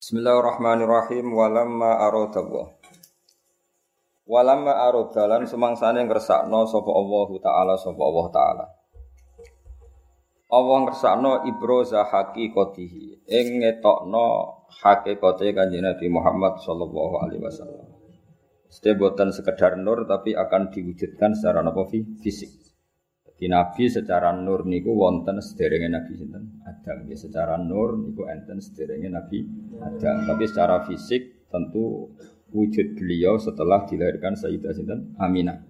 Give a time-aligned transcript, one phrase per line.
[0.00, 1.28] Bismillahirrahmanirrahim.
[1.28, 2.72] Walamma aradallah
[4.24, 8.64] Walamma aradalan semangsane ngersakno sapa Allah taala sapa Allah taala.
[10.48, 14.24] Allah ngersakno ibroza haqiqatihi ing ngetokno
[14.72, 17.84] hakikate kanjeng Nabi Muhammad sallallahu alaihi wasallam.
[18.72, 21.84] Setiap buatan sekedar nur tapi akan diwujudkan secara apa
[22.24, 22.48] fisik.
[23.36, 27.04] Di Nabi secara nur niku wonten sederenge Nabi sinten Adam.
[27.04, 29.44] Ya secara nur niku enten sederenge Nabi
[29.76, 30.24] Adam.
[30.24, 32.08] Tapi secara fisik tentu
[32.50, 35.60] wujud beliau setelah dilahirkan Sayyidah sinten Aminah.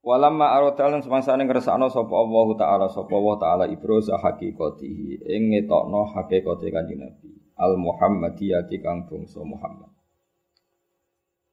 [0.00, 6.72] Walamma arodalan semangsane ngersakno sapa Allah taala sapa Allah taala ibroza haqiqatihi ing ngetokno hakikate
[6.72, 9.92] Kanjeng Nabi al Muhammadiyati kang bangsa Muhammad.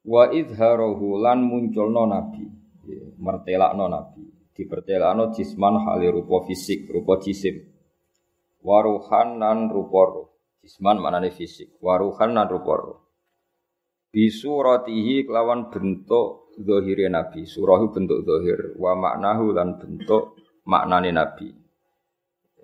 [0.08, 2.48] Wa idharahu lan munculno nabi,
[3.20, 7.62] mertelakno nabi dipertelakno jisman hale rupa fisik, rupa jisim.
[8.68, 10.28] Waruhan nan rupa roh.
[10.60, 13.00] Jisman maknane fisik, waruhan nan rupa roh.
[14.12, 17.48] Bisuratihi kelawan bentuk zahire Nabi.
[17.48, 20.36] Surahu bentuk zahir, wa maknahu lan bentuk
[20.68, 21.48] maknane Nabi.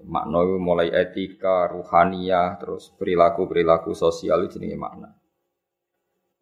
[0.03, 5.15] Makna mulai etika, ruhaniyah, terus perilaku-perilaku sosial itu jenenge makna.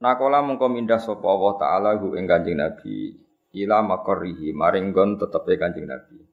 [0.02, 3.14] Nakola mengko mindah sapa Allah taala hu ing Kanjeng Nabi
[3.54, 6.31] ila makorihi maring gon tetepe Kanjeng Nabi.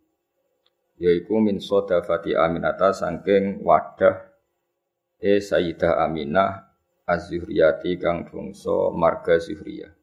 [0.99, 4.19] Yaiku min sodafati Aminata sangking wadah
[5.23, 6.69] e Sayyidah Aminah
[7.07, 9.95] az-Zuhriyati kang bangsa marga Zuhriyah.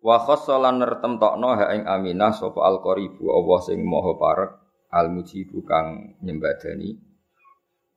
[0.00, 4.50] Wa khassalan nertemtokno ha ing Aminah sapa al-qaribu Allah sing maha parek
[4.96, 6.96] al-mujibu kang nyembadani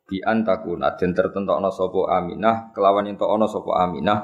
[0.04, 4.20] bi antakuna den tertentokno sapa Aminah kelawan entokno sapa Aminah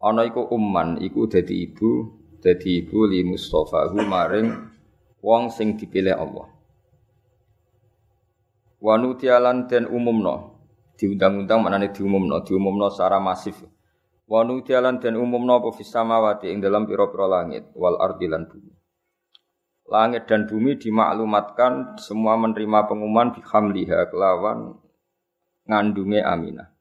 [0.00, 2.08] ana iku umman iku dadi ibu
[2.40, 4.48] dadi ibu li Mustafa maring
[5.24, 6.52] wong sing dipilih Allah.
[8.84, 10.60] Wa nutialan den umumno.
[11.00, 12.44] Diundang-undang maknane diumumno.
[12.44, 13.64] Diumumno secara masif.
[14.28, 18.72] Wa nutialan den umumno apa fis samawati ing dalam pira-pira langit wal ardi lan bumi.
[19.84, 24.80] Langit dan bumi dimaklumatkan semua menerima pengumuman bihamliha kelawan
[25.68, 26.72] ngandunge Aminah.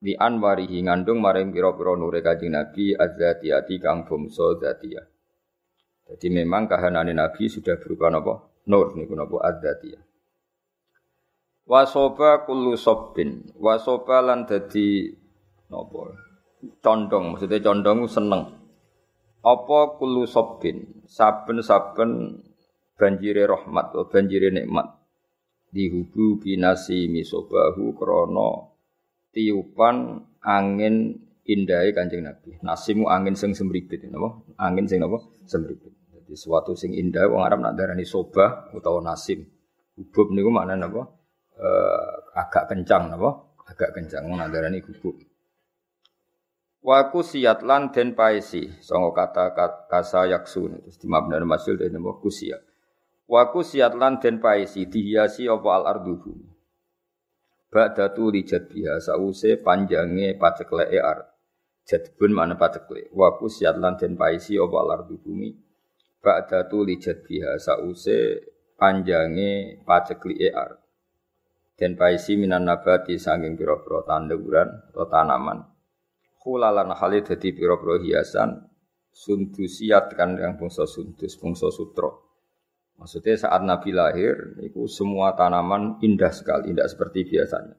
[0.00, 5.09] Di anwarihi ngandung maring pira-pira nure Kanjeng Nabi azzatiyati kang bangsa zatiyah.
[6.10, 8.34] Jadi memang kahanane Nabi sudah berupa napa?
[8.66, 10.02] Nur niku napa azzatiyah.
[11.70, 13.54] Wasoba kullu sobbin.
[13.54, 15.06] Wasoba lan dadi
[15.70, 16.18] napa?
[16.82, 18.42] Condong, maksudnya condong seneng.
[19.40, 21.06] Apa kullu sobbin?
[21.06, 22.42] Saben-saben
[22.98, 24.98] banjire rahmat, banjire nikmat.
[25.70, 28.74] Dihubu binasi misobahu krono
[29.30, 32.58] tiupan angin indahnya Kanjeng Nabi.
[32.66, 34.42] Nasimu angin sing semripit napa?
[34.58, 35.22] Angin sing napa?
[35.46, 35.99] Semripit.
[36.30, 39.42] Jadi suatu sing indah wong Arab nak darani sobah utawa nasim.
[39.98, 41.02] Gubub niku maknane napa?
[41.58, 43.50] Eh, agak kencang napa?
[43.66, 45.18] Agak kencang wong nak darani gubub.
[46.86, 49.58] Wa kusiyat lan den paesi sanga kata
[49.90, 52.62] kasa yaksun terus di mabna masyhur den napa kusiyat.
[53.26, 56.46] Wa kusiyat lan den paesi dihiasi apa al ardu bumi.
[57.74, 61.26] Ba'datu li jadbiha sause panjange pacekleke ar.
[61.90, 63.10] Jadbun mana pacekle.
[63.10, 65.69] Wa kusyat lan den paisi apa lardu bumi.
[66.20, 68.44] Ba'datu li jadbiha sause
[68.76, 70.76] panjange paceklike ar.
[71.80, 75.64] Den paisi minan nabati sanging pira-pira tanduran atau tanaman.
[76.40, 78.68] Khulalan hale dadi pira-pira hiasan
[79.12, 82.12] sundusiat kan yang bangsa sundus, bangsa sutra.
[83.00, 87.76] Maksudnya saat Nabi lahir, itu semua tanaman indah sekali, tidak seperti biasanya.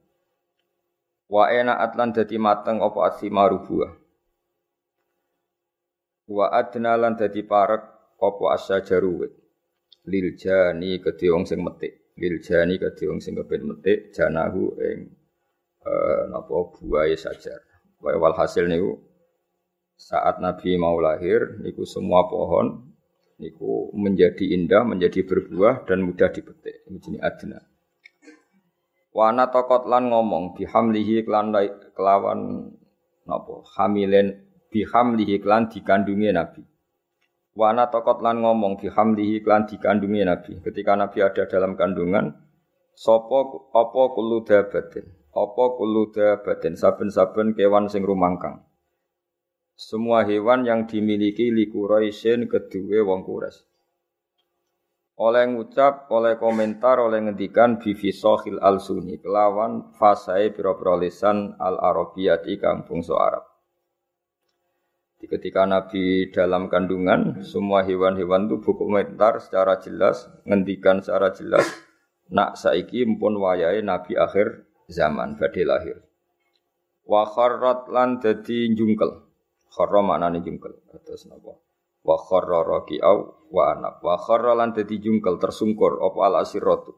[1.29, 3.93] Wa ena atlan dadi mateng apa asimaru buah.
[6.25, 9.33] Wa adna lan dadi parek apa asyajaru wit.
[10.05, 12.13] Lil jani kedhe wong sing metik.
[12.17, 15.09] Lil jani kedhe wong sing kepen metik janahu ing
[15.81, 17.61] eh napa buahe sajar.
[17.97, 19.01] Wa wal hasil niku
[19.97, 22.93] saat Nabi mau lahir niku semua pohon
[23.41, 26.85] niku menjadi indah, menjadi berbuah dan mudah dipetik.
[26.85, 27.59] Ini jenis adna.
[29.11, 31.51] Wana tokot lan ngomong bihamlihi klan
[31.97, 32.71] kelawan
[33.27, 34.39] napa hamilen
[34.71, 36.70] bihamlihi klan dikandungi Nabi.
[37.51, 40.53] Wana tokot lan ngomong bihamlihi klan dikandungi Nabi.
[40.63, 42.31] Ketika Nabi ada dalam kandungan,
[42.95, 45.03] sopo opo kulu dabatin,
[45.35, 48.63] opo kulu dabatin, saben-saben kewan sing rumangkang
[49.81, 53.65] semua hewan yang dimiliki li Quraisyin kedua wong Quraisy.
[55.17, 61.81] Oleh ngucap, oleh komentar, oleh ngendikan bivi sohil al sunni kelawan fasai pira-pira lisan al
[61.81, 63.50] arabiyati kang bangsa Arab.
[65.29, 71.61] Ketika Nabi dalam kandungan, semua hewan-hewan itu buku komentar secara jelas, ngendikan secara jelas,
[72.33, 76.01] nak saiki mpun wayahe nabi akhir zaman badhe lahir.
[77.05, 79.21] Wa kharrat lan dadi jungkel.
[79.69, 80.73] Kharra maknane jungkel.
[80.89, 81.53] Terus napa?
[82.01, 84.01] Wa kharra raqi'au wa anab.
[84.01, 86.97] Wa kharra lan dadi jungkel tersungkur apa al asiratu.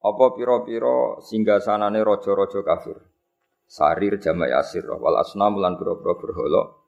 [0.00, 2.96] Apa pira-pira singgasanane raja-raja kafir.
[3.68, 6.79] Sarir jamak asir wal asnam lan pira-pira berhala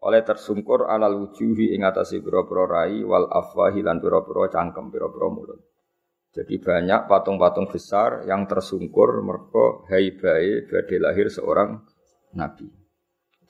[0.00, 5.60] oleh tersungkur alal wujuhi ing atase pira-pira rai wal afwahi lan pira-pira cangkem pira-pira mulut.
[6.30, 11.82] Jadi banyak patung-patung besar yang tersungkur mereka haibai badai lahir seorang
[12.38, 12.70] nabi.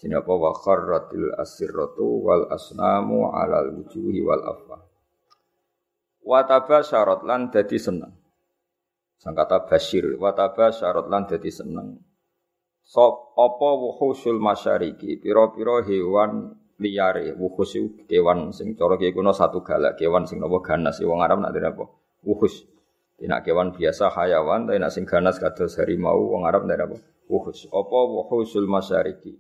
[0.01, 4.81] Jadi apa wa kharratil asirratu wal asnamu alal wujuhi wal afwa.
[6.25, 8.17] Wataba syarat lan dadi seneng.
[9.21, 12.01] Sangkata basyir, wataba syarat lan dadi seneng.
[12.83, 17.77] Sop apa wuhusul masyariki, piro-piro hewan liare, wuhus
[18.09, 21.85] kewan sing cara kiye kuno satu galak, kewan sing napa ganas, wong Arab nak apa?
[22.25, 22.67] Wuhus.
[23.21, 26.97] Tidak kewan biasa hayawan, tapi nak sing ganas kados harimau, wong Arab tidak apa?
[27.29, 27.69] Wuhus.
[27.69, 29.37] Apa wuhusul masyariki?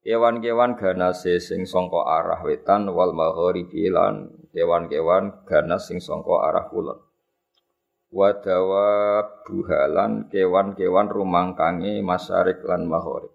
[0.00, 6.96] Kewan-kewan ganas sing songko arah wetan wal maghribi lan kewan-kewan ganas sing songko arah kulon.
[8.08, 13.32] Wadawa buhalan kewan-kewan rumangkange masyarik lan maghrib.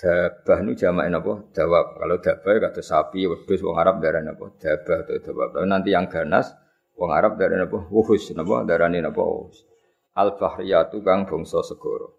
[0.00, 1.44] Dabah nu jamain apa?
[1.52, 2.00] Dawab.
[2.00, 4.46] Kalau dabah kata sapi, wedhus wong Arab darah apa?
[4.56, 5.48] Dabah atau dawab.
[5.54, 6.50] Tapi nanti yang ganas
[7.00, 7.88] Wong Arab dari napa?
[7.88, 8.60] Wuhus napa?
[8.68, 9.24] Darani napa?
[9.24, 9.64] Wuhus.
[10.12, 12.12] Al bahriyatu kang bangsa segara.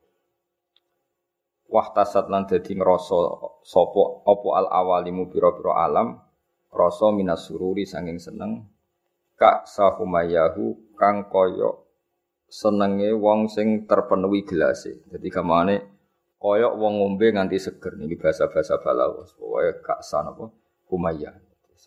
[1.69, 3.15] Wahtasat lan dadi ngrasa
[3.61, 6.19] sapa apa al awalimu pira-pira alam
[6.67, 8.67] rasa minas sururi sanging seneng
[9.39, 11.74] kak sahumayahu kang kaya
[12.45, 15.01] senenge wong sing terpenuhi gelase.
[15.09, 15.75] Dadi gamane
[16.38, 19.33] kaya wong ngombe nganti seger niki bahasa-bahasa balawas.
[19.33, 20.45] Pokoke kak sanapa?
[20.86, 21.33] Humayah.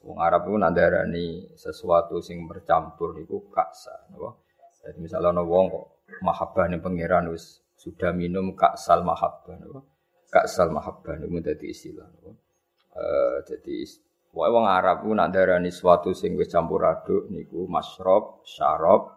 [0.05, 1.27] Wong Arab itu nandarani
[1.57, 4.37] sesuatu sing bercampur niku kaksa, napa?
[4.85, 5.87] Jadi misalnya ana wong kok
[6.21, 9.81] mahabbah ning pangeran wis sudah minum kaksal mahabbah napa?
[10.29, 12.31] Kaksal mahabbah niku dadi istilah napa?
[13.01, 13.77] Eh jadi
[14.35, 19.15] Wae wong Arab ku nak darani sesuatu sing wis campur aduk niku masrob, syarab,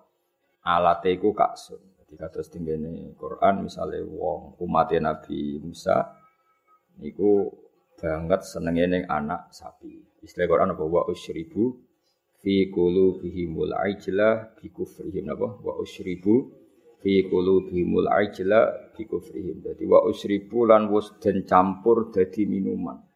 [0.62, 1.82] alate iku kaksun.
[1.98, 6.06] Jadi kados tinggene Quran misalnya wong umat Nabi Musa
[7.02, 7.50] niku
[7.98, 10.22] banget senenge ning anak sapi.
[10.22, 11.82] Istilah Quran apa wa usyribu
[12.38, 16.46] fi qulubihimul ajla bi kufrihim apa wa usyribu
[17.02, 19.66] fi qulubihimul ajla bi kufrihim.
[19.66, 23.07] Dadi wa usyribu lan wis den campur dadi minuman.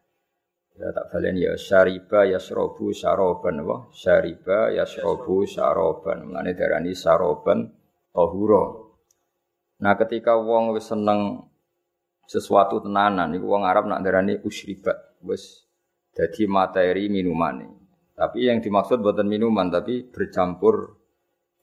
[0.72, 3.92] Ya tak balen ya syariba yasrobu syaraban apa?
[3.92, 6.32] Syariba yasrobu syaraban.
[6.32, 7.68] Mengane darani syaraban
[8.12, 8.64] tahura.
[9.82, 11.50] Nah ketika wong wis seneng
[12.24, 15.68] sesuatu tenanan iku wong Arab nak darani usyribat wis
[16.12, 17.64] jadi materi minuman
[18.12, 21.00] Tapi yang dimaksud buatan minuman, tapi bercampur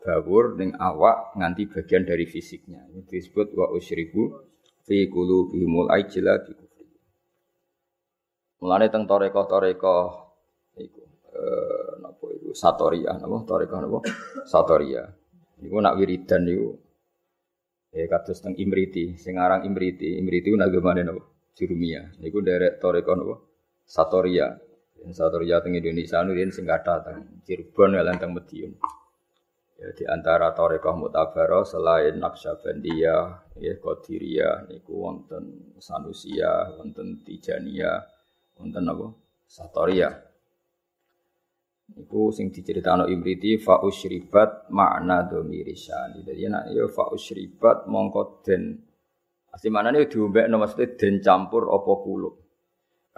[0.02, 2.90] bawur ning awak nganti bagian dari fisiknya.
[2.90, 4.50] Ini disebut wa usyribu
[4.84, 6.42] fi qulubihimul ajla.
[8.60, 9.98] Mulane teng toreko-toreko
[10.76, 14.00] iku eh napa iku satoria napa toreko napa
[14.44, 15.04] satoria.
[15.60, 16.70] Niku nak wiridan niku
[17.90, 21.26] Ya kados teng Imriti, sing aran Imriti, Imriti nagamane napa?
[21.58, 22.06] Jurumia.
[22.22, 23.36] Niku derek toreko napa?
[23.82, 24.54] Satoria.
[25.00, 28.76] Dan Satoria teng Indonesia nu yen sing kathah teng Cirebon lan teng Madiun.
[29.80, 38.19] Ya di antara Torekoh Mutabaro selain Naqsyabandiyah, ya Qadiriyah niku wonten Sanusia, wonten Tijaniyah,
[38.60, 39.08] wonten apa?
[39.48, 40.12] Satoria.
[41.90, 46.22] Niku sing diceritakno Imriti fa usyribat makna domirisan.
[46.22, 48.86] Jadi nek ya fa usyribat mongko den
[49.50, 52.38] Asli mana nih diombekno maksudnya den campur apa kulub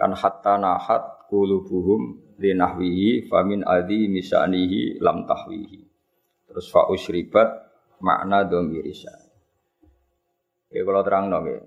[0.00, 5.80] kan hatta nahat kulubuhum linahwihi famin adi misanihi lam tahwihi
[6.48, 7.48] terus fa usribat
[8.00, 9.12] makna domirisa
[10.72, 11.60] ya kalau terang dong ya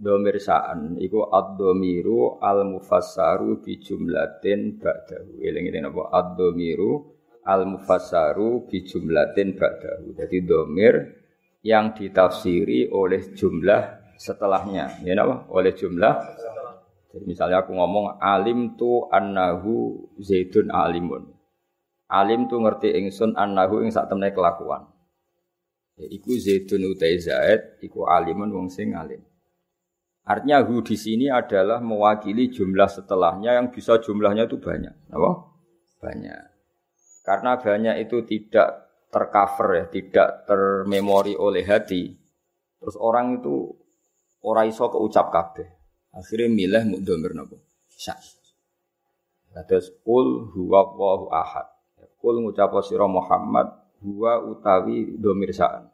[0.00, 6.92] domirsaan iku ad-domiru al mufassaru bi jumlatin ba'dahu eling ini apa ad-domiru
[7.44, 10.94] al mufassaru bi jumlatin ba'dahu jadi domir
[11.60, 16.16] yang ditafsiri oleh jumlah setelahnya ya apa oleh jumlah
[17.10, 21.26] jadi misalnya aku ngomong alim tu annahu zaidun alimun.
[22.06, 24.86] Alim tu ngerti ingsun annahu ing sak temne kelakuan.
[25.98, 29.18] Ya, iku zaidun utai zaid, iku alimun wong sing alim.
[30.30, 35.10] Artinya hu di sini adalah mewakili jumlah setelahnya yang bisa jumlahnya itu banyak.
[35.10, 35.30] Apa?
[35.98, 36.42] Banyak.
[37.26, 38.68] Karena banyak itu tidak
[39.10, 42.14] tercover ya, tidak termemori oleh hati.
[42.78, 43.74] Terus orang itu
[44.46, 45.66] ora iso keucap kabeh.
[46.14, 47.58] Akhirnya milih mukdomir nopo.
[47.90, 48.22] Syak.
[49.66, 51.66] Terus kul huwa Allahu ahad.
[52.22, 55.84] Kul ngucap sira Muhammad Huwa utawi domir sa'an.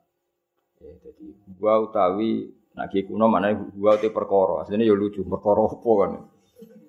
[0.78, 1.26] Ya, jadi
[1.58, 4.62] huwa utawi naki kuno mana huwa uti perkara.
[4.62, 6.12] Aslinya ya lucu perkara apa kan.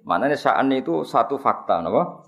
[0.08, 2.24] Maknanya sa'an itu satu fakta, napa?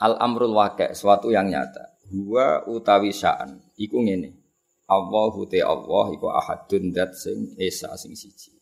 [0.00, 1.92] Al amrul waqi' suatu yang nyata.
[2.12, 4.42] Huwa utawi sa'an iku ngene.
[4.88, 8.52] Allahu te Allah iku ahadun dat sing esa sing siji.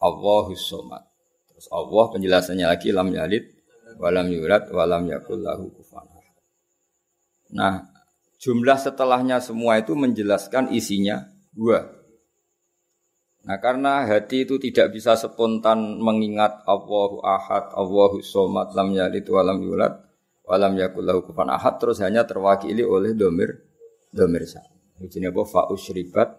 [0.00, 1.00] Allahu somad.
[1.48, 3.44] Terus Allah penjelasannya lagi lam yalid
[3.96, 6.04] walam yulad walam yakul lahu kufuwan
[7.56, 7.88] Nah,
[8.42, 11.24] jumlah setelahnya semua itu menjelaskan isinya
[11.56, 11.95] gua.
[13.46, 19.62] Nah, karena hati itu tidak bisa spontan mengingat Allahu ahad, Allahu somad, lam yalid walam
[19.62, 19.94] yulad
[20.46, 23.54] walam yakul kufuwan ahad terus hanya terwakili oleh domir
[24.10, 24.62] domir sa.
[24.98, 26.30] Ini apa fa usribat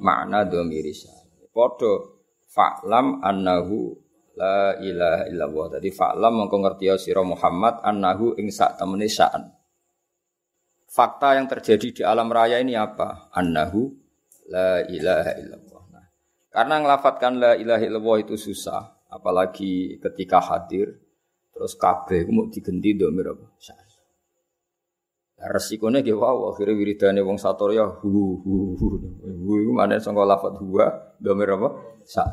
[0.00, 1.12] makna domir sa.
[1.52, 3.92] Podo fa'lam annahu
[4.38, 5.66] la ilaha illallah.
[5.76, 9.10] Jadi fa'lam mengko ngerti sira Muhammad annahu ing sak temene.
[10.88, 13.28] Fakta yang terjadi di alam raya ini apa?
[13.36, 13.92] Annahu
[14.48, 15.67] la ilaha illallah.
[16.48, 20.96] Nah, karena ngelafatkan la ilaha illallah itu susah, apalagi ketika hadir
[21.52, 23.46] terus kabeh mau digenti domir apa?
[25.38, 28.86] Resikonya ge wow, akhirnya wiridane wong satorya hu hu hu.
[29.22, 31.68] Hu iku mana sangka lafat huwa domir apa?
[32.02, 32.26] Sa.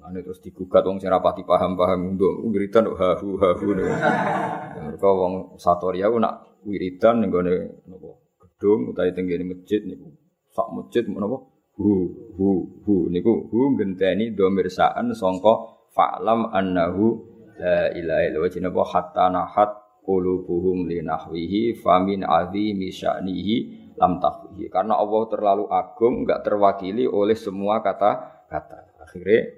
[0.00, 3.74] Ane terus digugat wong sing rapati paham-paham nduk wiridan ha hu ha hu.
[3.74, 10.14] Mereka wong satorya ku nak wiridan ning gone napa gedung utawa tenggene masjid niku.
[10.54, 11.42] Sak masjid menapa
[11.80, 11.92] hu
[12.36, 12.48] hu
[12.84, 17.24] hu niku hu ngenteni domir saan sangka fa'lam annahu
[17.56, 19.70] la ilaha illallah jenenge hatta nahat
[20.04, 23.56] qulubuhum linahwihi famin azimi sya'nihi
[24.00, 24.72] lam tahwihi.
[24.72, 28.96] Karena Allah terlalu agung, enggak terwakili oleh semua kata-kata.
[29.04, 29.52] Akhirnya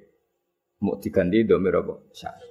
[0.82, 1.94] mau diganti domir apa?
[2.10, 2.50] Sya'ni.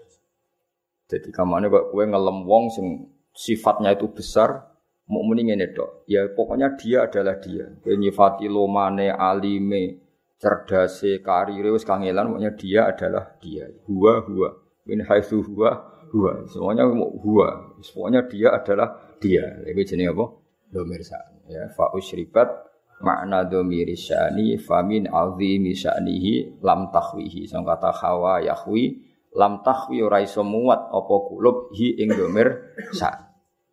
[1.11, 2.87] Jadi kamane kok kowe ngelem wong sing
[3.35, 4.70] sifatnya itu besar,
[5.09, 6.05] mau mending ngene tok.
[6.05, 7.65] Ya pokoknya dia adalah dia.
[7.81, 9.97] Kowe nyifati lomane, alime,
[10.37, 13.65] cerdase, karire wis kangelan pokoknya dia adalah dia.
[13.89, 14.49] Huwa huwa.
[14.85, 15.71] Min haitsu huwa
[16.11, 16.45] huwa.
[16.49, 17.77] Semuanya huwa.
[17.81, 19.45] Semuanya dia adalah dia.
[19.65, 20.25] Lebih jenis apa?
[20.71, 21.01] Domir.
[21.51, 22.47] Ya, fa usyribat
[23.03, 27.49] makna domir sya'ni famin azimi sya'nihi lam tahwihi.
[27.49, 29.03] Sang kata hawa yahwi
[29.35, 32.71] lam tahwi ora iso muat kulub hi ing domir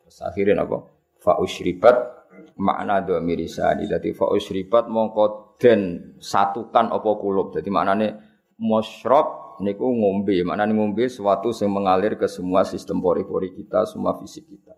[0.09, 0.98] akhirnya apa?
[1.29, 2.25] Fa usyribat
[2.57, 3.85] makna domir sya'ni.
[3.85, 7.53] Jadi fa usyribat mongko den satukan apa kulub.
[7.53, 8.17] Jadi maknane
[8.57, 14.49] musyrob niku ngombe, mana ngombe sesuatu yang mengalir ke semua sistem pori-pori kita, semua fisik
[14.49, 14.73] kita.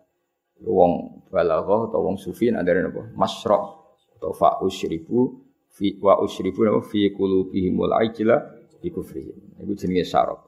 [0.67, 3.15] Wong balaghah atau wong sufi ada apa?
[3.15, 3.63] Masyraq
[4.19, 5.39] atau fa usyribu
[5.71, 9.57] fi wa usyribu apa fi qulubihimul ajla bi kufrihim.
[9.63, 10.43] Iku jenenge syarab.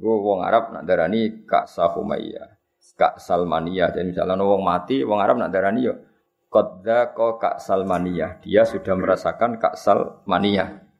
[0.00, 2.61] Iku wong Arab nak darani Kak Sahumayyah,
[3.02, 3.90] Kak Salmaniyah.
[3.90, 5.98] Dan misalnya wong mati, wong Arab nak darani yo
[6.46, 8.38] Qadza ko Kak Salmaniyah.
[8.46, 10.92] Dia sudah merasakan Kak Salmaniyah.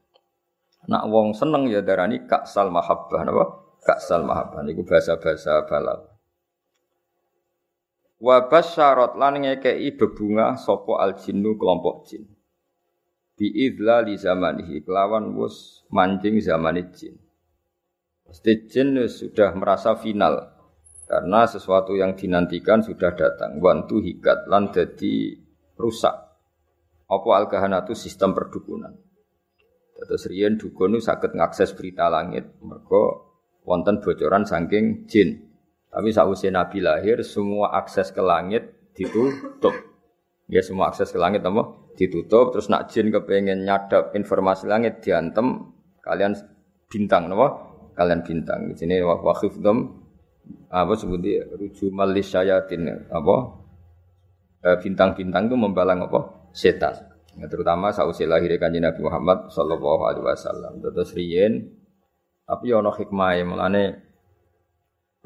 [0.90, 3.44] Nak wong seneng ya darani kaksal mahabbah napa?
[3.86, 6.10] Kaksal mahabbah niku bahasa-bahasa balal.
[8.22, 12.26] Wa basyarat lan ngekei bebunga sapa al jinnu kelompok jin.
[13.34, 17.18] Bi idla li zamanihi kelawan wus mancing zaman jin.
[18.22, 20.51] Pasti jin sudah merasa final
[21.12, 23.60] karena sesuatu yang dinantikan sudah datang.
[23.60, 25.36] Wantu hikat lan dadi
[25.76, 26.16] rusak.
[27.04, 28.96] Apa al kahanatu sistem perdukunan.
[29.92, 32.56] Terus riyen dukun sakit ngakses berita langit.
[32.64, 33.02] Mereka
[33.68, 35.52] wonten bocoran saking jin.
[35.92, 39.76] Tapi sausé Nabi lahir semua akses ke langit ditutup.
[40.48, 41.92] Ya semua akses ke langit apa?
[41.92, 42.56] Ditutup.
[42.56, 46.32] Terus nak jin kepengen nyadap informasi langit diantem kalian
[46.88, 47.68] bintang apa?
[48.00, 48.72] Kalian bintang.
[48.72, 49.04] Di sini
[49.60, 50.01] dom
[50.72, 53.36] apa sebutnya rujumal lisyayatin apa?
[54.62, 56.50] Eh, bintang-bintang itu membalang apa?
[56.54, 57.12] Setan.
[57.32, 60.84] Ya, terutama sausi lahir kanjeng Nabi Muhammad sallallahu alaihi wasallam.
[60.84, 61.72] Terus riyen
[62.44, 63.84] tapi ono hikmah mulane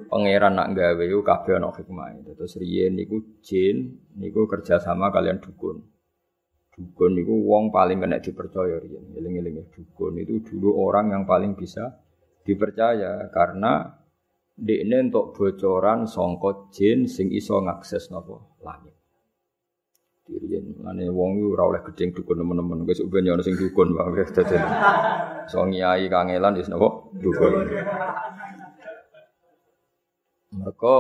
[0.06, 2.22] pangeran nak gawe yo kabeh ono hikmah.
[2.38, 5.82] Terus riyen niku jin niku kerjasama kalian dukun.
[6.78, 9.10] Dukun niku wong paling kena dipercaya riyen.
[9.18, 11.90] Eling-eling dukun itu dulu orang yang paling bisa
[12.46, 13.95] dipercaya karena
[14.56, 18.96] dekne untuk bocoran songkot jin sing iso ngakses nopo langit
[20.26, 20.64] dirian.
[20.82, 22.82] Ane wong ora oleh gedeng dukun teman-teman.
[22.84, 24.58] Wis ben yo sing dukun wae dadi.
[25.46, 26.88] So nyai kangelan wis napa?
[27.14, 27.52] Dukun.
[30.56, 30.96] Mereka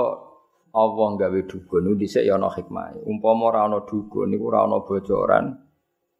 [0.76, 3.02] Allah gawe dukun niku dhisik ya ana hikmah.
[3.02, 5.44] Umpama ora ana dukun niku ora ana bocoran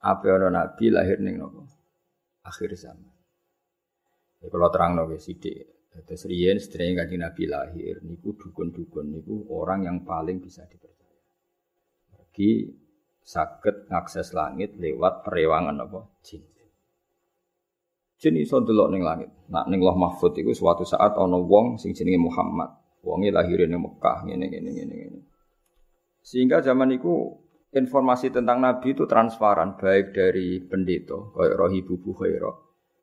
[0.02, 1.62] apa ana nabi lahir ning napa?
[2.46, 3.14] Akhir zaman.
[4.42, 5.85] Ya kalau terang nabi sithik.
[6.04, 11.16] Terus riyen sedherenge kanjeng Nabi lahir niku dukun-dukun niku orang yang paling bisa dipercaya.
[12.12, 12.68] Mugi
[13.24, 16.44] saged ngakses langit lewat perewangan apa jin.
[18.16, 19.28] Jin iso delok ning langit.
[19.52, 22.72] Nak ning Loh Mahfud iku suatu saat ana wong sing jenenge Muhammad.
[23.04, 25.20] Wonge lahirin ning Mekah ngene ngene ngene ngene.
[26.24, 27.12] Sehingga zaman itu
[27.76, 32.50] informasi tentang Nabi itu transparan baik dari pendeta kayak Rohibu Bukhaira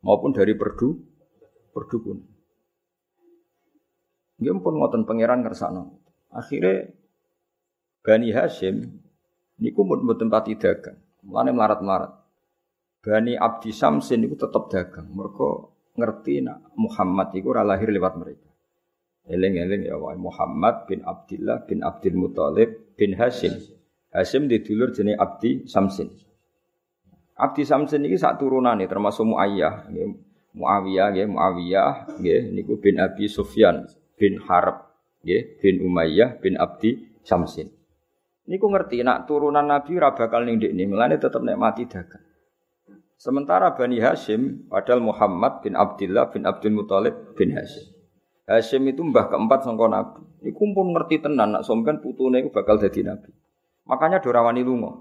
[0.02, 0.98] maupun dari perdu
[1.72, 2.33] perdukun.
[4.44, 5.96] Dia pun ngoten pangeran ngersakno.
[6.36, 6.92] Akhirnya
[8.04, 9.00] Bani Hashim
[9.64, 11.00] niku mboten pati dagang.
[11.24, 12.12] Mulane melarat-melarat.
[13.00, 15.08] Bani Abdi Samsin niku tetap dagang.
[15.08, 15.48] Mereka
[15.96, 18.50] ngerti nak Muhammad iku ora lahir lewat mereka.
[19.24, 23.56] Eling-eling ya wae Muhammad bin Abdullah bin Abdul Muthalib bin Hashim.
[24.12, 26.12] Hashim di dulur jenenge Abdi Samsin.
[27.40, 29.88] Abdi Samsin ini sak turunane termasuk Muayyah.
[30.54, 33.90] Muawiyah nggih, Muawiyah nggih bin Abi Sufyan
[34.24, 34.88] bin Harb
[35.27, 37.68] nggih, bin Umayyah bin Abdi Samsin.
[38.48, 42.24] Niku ngerti nak turunan Nabi ora bakal ning ndekne, mulane tetep nek mati dagang.
[43.20, 47.92] Sementara Bani Hashim, padahal Muhammad bin Abdullah bin Abdul Muthalib bin Hashim.
[48.48, 50.24] Hashim itu mbah keempat sangka Nabi.
[50.44, 53.32] Iku pun ngerti tenan nak sampean putune iku bakal dadi nabi.
[53.88, 54.92] Makanya dorawani lunga.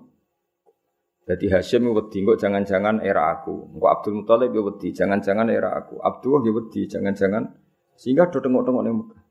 [1.27, 3.75] Jadi Hashim wedi kok jangan-jangan era aku.
[3.75, 5.99] Engko Abdul Muthalib ya wedi, jangan-jangan era aku.
[5.99, 7.62] Abdullah ya wedi, jangan-jangan
[7.97, 9.23] sehingga do tengok-tengok ning Mekah.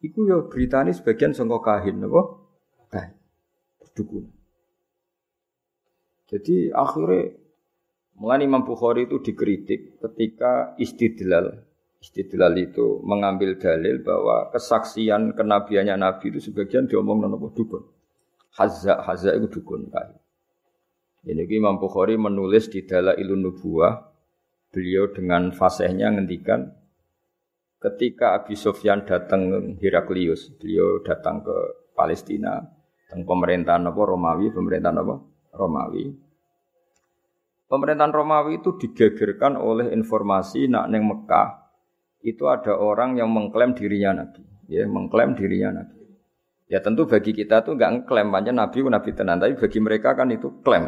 [0.00, 2.40] Iku ya beritani sebagian sangka kahin napa?
[2.88, 3.14] Kahin.
[3.90, 4.24] Dukun.
[6.30, 7.34] Jadi akhirnya
[8.16, 11.66] mulai Imam Bukhari itu dikritik ketika istidlal
[12.00, 17.84] Istidlal itu mengambil dalil bahwa kesaksian kenabiannya Nabi itu sebagian diomong nopo dukun.
[18.56, 20.16] Hazza, hazza itu dukun kai.
[21.28, 24.00] Ini Imam Bukhari menulis di dalam ilun nubuah,
[24.72, 26.72] beliau dengan fasihnya ngendikan
[27.80, 31.56] ketika Abi Sufyan datang Heraklius, beliau datang ke
[31.96, 32.60] Palestina,
[33.08, 35.14] tentang pemerintahan apa Romawi, pemerintahan apa
[35.56, 36.04] Romawi.
[37.66, 41.72] Pemerintahan Romawi itu digegerkan oleh informasi nak neng Mekah
[42.20, 46.04] itu ada orang yang mengklaim dirinya nabi, ya mengklaim dirinya nabi.
[46.70, 50.28] Ya tentu bagi kita tuh nggak ngeklaim aja nabi nabi tenan, tapi bagi mereka kan
[50.28, 50.86] itu klaim.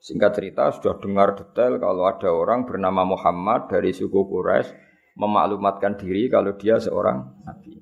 [0.00, 4.89] Singkat cerita sudah dengar detail kalau ada orang bernama Muhammad dari suku Quraisy
[5.20, 7.76] memaklumatkan diri kalau dia seorang nabi.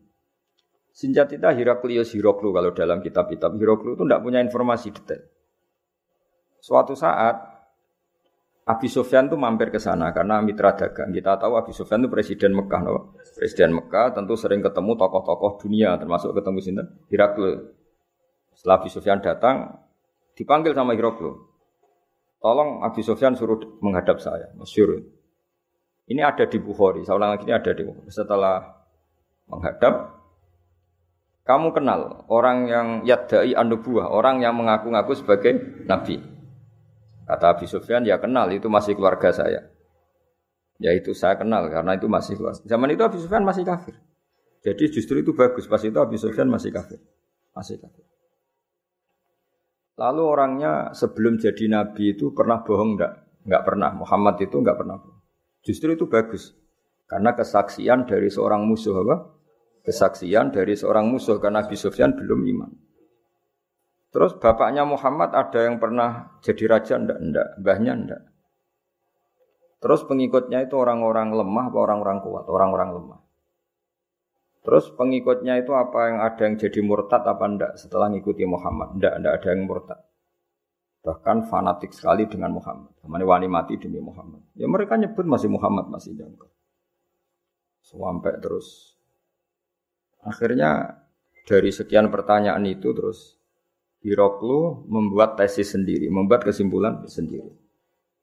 [0.91, 5.23] Sinjatita Heraklius Hiroklu kalau dalam kitab-kitab Hiroklu itu tidak punya informasi detail.
[6.59, 7.39] Suatu saat
[8.69, 11.09] Abi Sufyan itu mampir ke sana karena mitra dagang.
[11.15, 13.17] Kita tahu Abi Sufyan itu presiden Mekah, no?
[13.39, 17.73] Presiden Mekah tentu sering ketemu tokoh-tokoh dunia, termasuk ketemu sinten Hiraklu.
[18.53, 19.73] Setelah Abi Sufyan datang,
[20.37, 21.33] dipanggil sama Hiraklu.
[22.43, 25.01] Tolong Abi Sufyan suruh menghadap saya, masyur.
[26.09, 28.09] Ini ada di Bukhari, saya ulang lagi ini ada di Bukhari.
[28.09, 28.65] Setelah
[29.45, 30.17] menghadap,
[31.45, 36.17] kamu kenal orang yang yadai anubuah, orang yang mengaku-ngaku sebagai nabi.
[37.29, 39.69] Kata Abi Sufyan, ya kenal, itu masih keluarga saya.
[40.81, 42.65] Ya itu saya kenal, karena itu masih keluarga.
[42.65, 44.01] Zaman itu Abi Sufyan masih kafir.
[44.65, 47.05] Jadi justru itu bagus, pas itu Abi Sufyan masih kafir.
[47.53, 48.09] Masih kafir.
[50.01, 53.13] Lalu orangnya sebelum jadi nabi itu pernah bohong enggak?
[53.45, 53.91] Enggak pernah.
[53.93, 55.18] Muhammad itu enggak pernah bohong.
[55.69, 56.57] Justru itu bagus.
[57.05, 59.37] Karena kesaksian dari seorang musuh apa?
[59.85, 62.73] Kesaksian dari seorang musuh karena Abi Sufyan belum iman.
[64.09, 67.21] Terus bapaknya Muhammad ada yang pernah jadi raja ndak?
[67.21, 67.49] Ndak.
[67.61, 68.23] Mbahnya ndak.
[69.85, 72.49] Terus pengikutnya itu orang-orang lemah orang-orang kuat?
[72.49, 73.21] Orang-orang lemah.
[74.65, 78.97] Terus pengikutnya itu apa yang ada yang jadi murtad apa ndak setelah ngikuti Muhammad?
[78.97, 80.01] Ndak, ndak ada yang murtad.
[81.03, 82.93] Bahkan fanatik sekali dengan Muhammad.
[82.99, 84.43] Ke mana wani mati demi Muhammad.
[84.59, 86.49] Ya mereka nyebut masih Muhammad masih jangka.
[87.83, 88.99] Sampai terus
[90.21, 91.01] akhirnya
[91.49, 93.39] dari sekian pertanyaan itu terus
[93.99, 97.51] Hiroklu membuat tesis sendiri, membuat kesimpulan sendiri.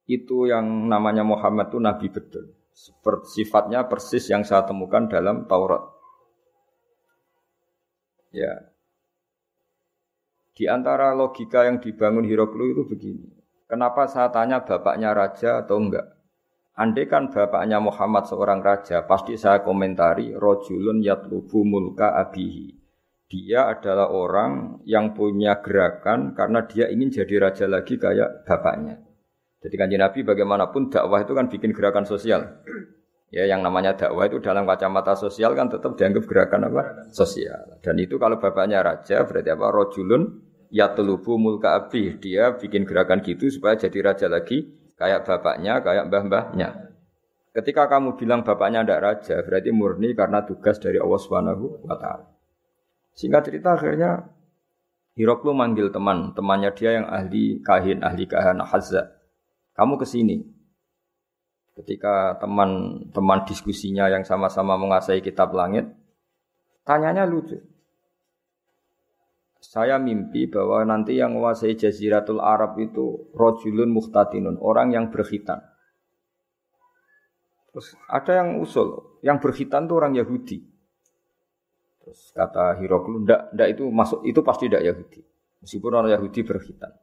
[0.07, 2.55] Itu yang namanya Muhammad itu nabi betul.
[3.27, 5.83] Sifatnya persis yang saya temukan dalam Taurat.
[8.31, 8.74] Ya.
[10.55, 13.27] Di antara logika yang dibangun Hiroklu itu begini.
[13.67, 16.15] Kenapa saya tanya bapaknya raja atau enggak?
[16.79, 22.85] Andai kan bapaknya Muhammad seorang raja, pasti saya komentari rojulun yatlubu mulka abihi
[23.25, 29.01] dia adalah orang yang punya gerakan karena dia ingin jadi raja lagi kayak bapaknya.
[29.65, 32.61] Jadi kanji Nabi bagaimanapun dakwah itu kan bikin gerakan sosial.
[33.33, 37.09] Ya yang namanya dakwah itu dalam kacamata sosial kan tetap dianggap gerakan apa?
[37.09, 37.81] Sosial.
[37.81, 39.73] Dan itu kalau bapaknya raja berarti apa?
[39.73, 40.21] Rojulun
[40.75, 42.19] yatlubu mulka abi.
[42.19, 44.67] Dia bikin gerakan gitu supaya jadi raja lagi
[44.99, 46.69] kayak bapaknya, kayak mbah-mbahnya.
[47.55, 52.27] Ketika kamu bilang bapaknya tidak raja, berarti murni karena tugas dari Allah Subhanahu wa taala.
[53.15, 54.35] Singkat cerita akhirnya
[55.15, 59.15] Hiroklu manggil teman, temannya dia yang ahli kahin, ahli kahana hazza.
[59.71, 60.43] Kamu ke sini.
[61.71, 65.87] Ketika teman-teman diskusinya yang sama-sama menguasai kitab langit,
[66.83, 67.63] tanyanya lucu.
[69.65, 75.65] Saya mimpi bahwa nanti yang menguasai jaziratul Arab itu rojulun muhtadinun, orang yang berkhitan.
[77.73, 80.63] Terus ada yang usul, yang berkhitan itu orang Yahudi.
[82.05, 85.19] Terus kata Hiroklu, ndak, ndak itu masuk itu pasti ndak Yahudi.
[85.65, 86.93] Meskipun orang Yahudi berkhitan.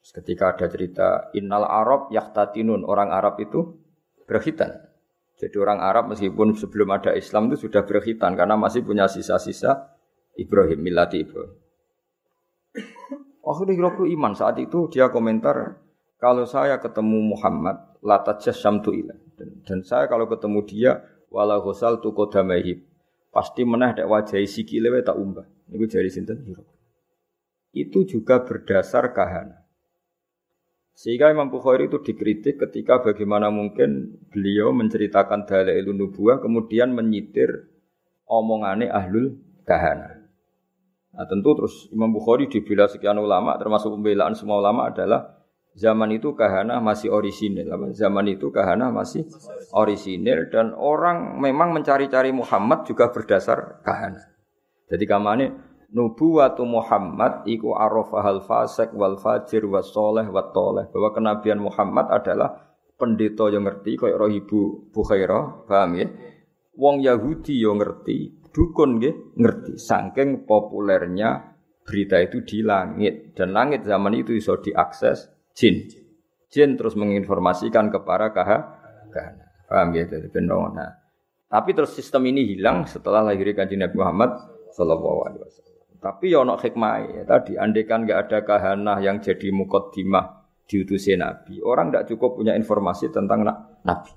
[0.00, 3.78] Terus ketika ada cerita Innal Arab yahtatinun, orang Arab itu
[4.24, 4.80] berkhitan.
[5.36, 9.93] Jadi orang Arab meskipun sebelum ada Islam itu sudah berkhitan karena masih punya sisa-sisa
[10.34, 11.54] Ibrahim, milati Ibrahim.
[13.44, 15.78] Akhirnya Hiroklu iman saat itu dia komentar,
[16.16, 19.16] kalau saya ketemu Muhammad, latajas syamtu ilah.
[19.36, 20.92] Dan, dan saya kalau ketemu dia,
[21.28, 22.82] walau hosal tu kodamahib
[23.34, 25.42] pasti menah dek wajah sikile tak umbah.
[25.66, 26.38] Niku jari sinten
[27.74, 29.66] Itu juga berdasar kahana.
[30.94, 37.66] Sehingga Imam Bukhari itu dikritik ketika bagaimana mungkin beliau menceritakan dalail nubuah kemudian menyitir
[38.30, 39.34] omongane ahlul
[39.66, 40.13] kahana.
[41.14, 46.38] Nah tentu terus Imam Bukhari dibela sekian ulama termasuk pembelaan semua ulama adalah Zaman itu
[46.38, 47.66] kahana masih orisinil.
[47.98, 49.26] Zaman itu kahana masih
[49.74, 54.22] orisinil dan orang memang mencari-cari Muhammad juga berdasar kahana.
[54.86, 55.50] Jadi kamane
[55.90, 62.54] nubuwatu Muhammad iku arafahal fasik wal fajir was soleh wat toleh bahwa kenabian Muhammad adalah
[62.94, 66.06] pendeta yang ngerti kayak roh ibu Bukhairah, paham ya?
[66.78, 69.74] Wong Yahudi yang ngerti, dukun nggih ngerti.
[69.76, 75.84] Saking populernya berita itu di langit dan langit zaman itu bisa diakses jin.
[76.48, 78.50] Jin terus menginformasikan kepada KH
[79.10, 79.44] kahana.
[79.66, 80.90] Paham ya dari Nah,
[81.50, 84.30] tapi terus sistem ini hilang setelah lahirnya kanjeng Nabi Muhammad
[84.70, 85.74] Sallallahu Alaihi Wasallam.
[85.98, 91.60] Tapi ya ono hikmah ya tadi andekan nggak ada kahana yang jadi mukaddimah diutusi Nabi,
[91.60, 94.12] orang tidak cukup punya informasi tentang Nabi.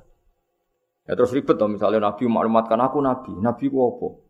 [1.08, 4.27] Ya terus ribet dong misalnya Nabi maklumatkan aku Nabi, Nabi ku apa?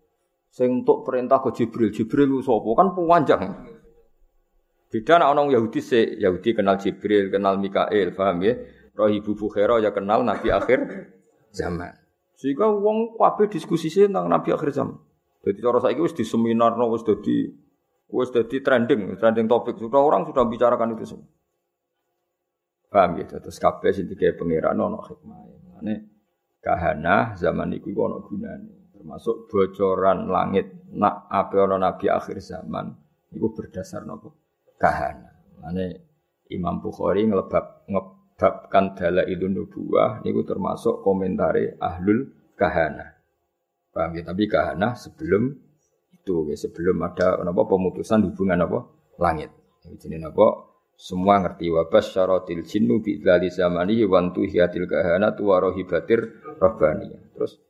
[0.57, 2.65] Sing untuk perintah ke Jibril, Jibril sapa?
[2.73, 3.41] Kan panjang.
[4.89, 8.57] Beda anak orang Yahudi se Yahudi kenal Jibril, kenal Mikael, paham ya?
[8.97, 10.79] Roh ibu Bukhara ya kenal Nabi akhir
[11.53, 11.93] zaman.
[12.33, 14.97] Sehingga wong kabeh diskusi tentang Nabi akhir zaman.
[15.45, 17.53] Jadi cara saiki wis di seminar no wis dadi
[18.09, 19.77] wis dadi trending, trending topik.
[19.77, 21.29] Sudah orang sudah bicarakan itu semua.
[22.89, 23.29] Paham ya?
[23.29, 25.37] Terus kabeh sing digawe pangeran ono hikmah.
[25.77, 25.95] Mane
[26.65, 28.76] kahana zaman iku ono gunane.
[29.07, 32.91] Termasuk bocoran langit nak ape ono nabi akhir zaman
[33.31, 34.35] iku berdasar nopo?
[34.75, 35.31] kahana.
[35.63, 35.85] Mane
[36.51, 38.99] Imam Bukhari ngelebab ngebabkan
[39.31, 43.15] itu nubuah niku termasuk komentari ahlul kahana.
[43.95, 44.27] Paham ya?
[44.27, 45.55] Tapi kahana sebelum
[46.11, 48.79] itu, ya, sebelum ada apa pemutusan hubungan apa
[49.23, 49.55] langit.
[49.87, 50.67] Jadi apa?
[50.99, 57.31] Semua ngerti wabas syaratil jinnu bi dzali zamani wa hiatil kahana wa rohibatir rabbani.
[57.37, 57.66] Terus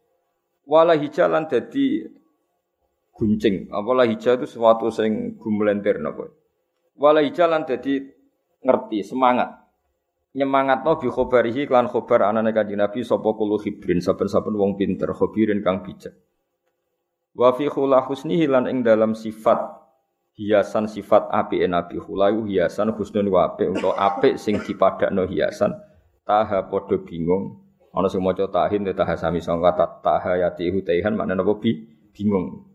[0.67, 2.03] wala hijalan dadi
[3.17, 3.71] guncing.
[3.73, 6.29] Apalah hijau itu sesuatu sing gumlenter napa?
[6.97, 8.05] Walai jalan jadi
[8.61, 9.67] ngerti semangat
[10.37, 15.09] nyemangat no bi khobarihi klan khobar anane kanjeng Nabi sapa kulo hibrin saben-saben wong pinter
[15.13, 16.13] khobirin kang bijak
[17.33, 18.05] wa fi khula
[18.49, 19.57] lan ing dalam sifat
[20.37, 25.73] hiasan sifat apike Nabi khulayu hiasan husnun wa apik untuk apik sing dipadakno hiasan
[26.21, 27.57] taha padha bingung
[27.93, 31.71] ana sing maca tahin taha sami sangka taha yati hutaihan maknane apa bi
[32.11, 32.67] bingung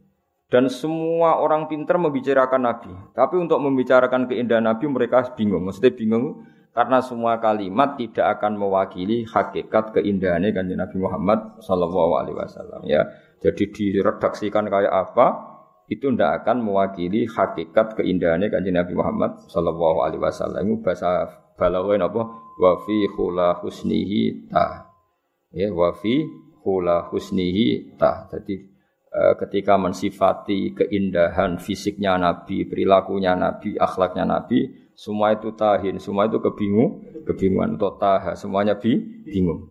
[0.53, 2.92] dan semua orang pintar membicarakan Nabi.
[3.16, 5.64] Tapi untuk membicarakan keindahan Nabi mereka bingung.
[5.64, 6.44] Maksudnya bingung
[6.77, 12.85] karena semua kalimat tidak akan mewakili hakikat keindahannya kan Nabi Muhammad Sallallahu Alaihi Wasallam.
[12.85, 13.09] Ya,
[13.40, 15.57] jadi diredaksikan kayak apa
[15.88, 20.68] itu tidak akan mewakili hakikat keindahannya kan Nabi Muhammad Sallallahu Alaihi Wasallam.
[20.68, 22.22] Itu bahasa balaghah apa?
[22.61, 24.92] Wafi khula husnihi ta.
[25.53, 26.27] Ya, wafi
[26.65, 28.29] khula husnihi ta.
[28.33, 28.73] Jadi
[29.12, 36.41] Eh, ketika mensifati keindahan fisiknya Nabi, perilakunya Nabi, akhlaknya Nabi, semua itu tahin, semua itu
[36.41, 38.97] kebingung, kebingungan taha, semuanya bi,
[39.29, 39.69] bingung.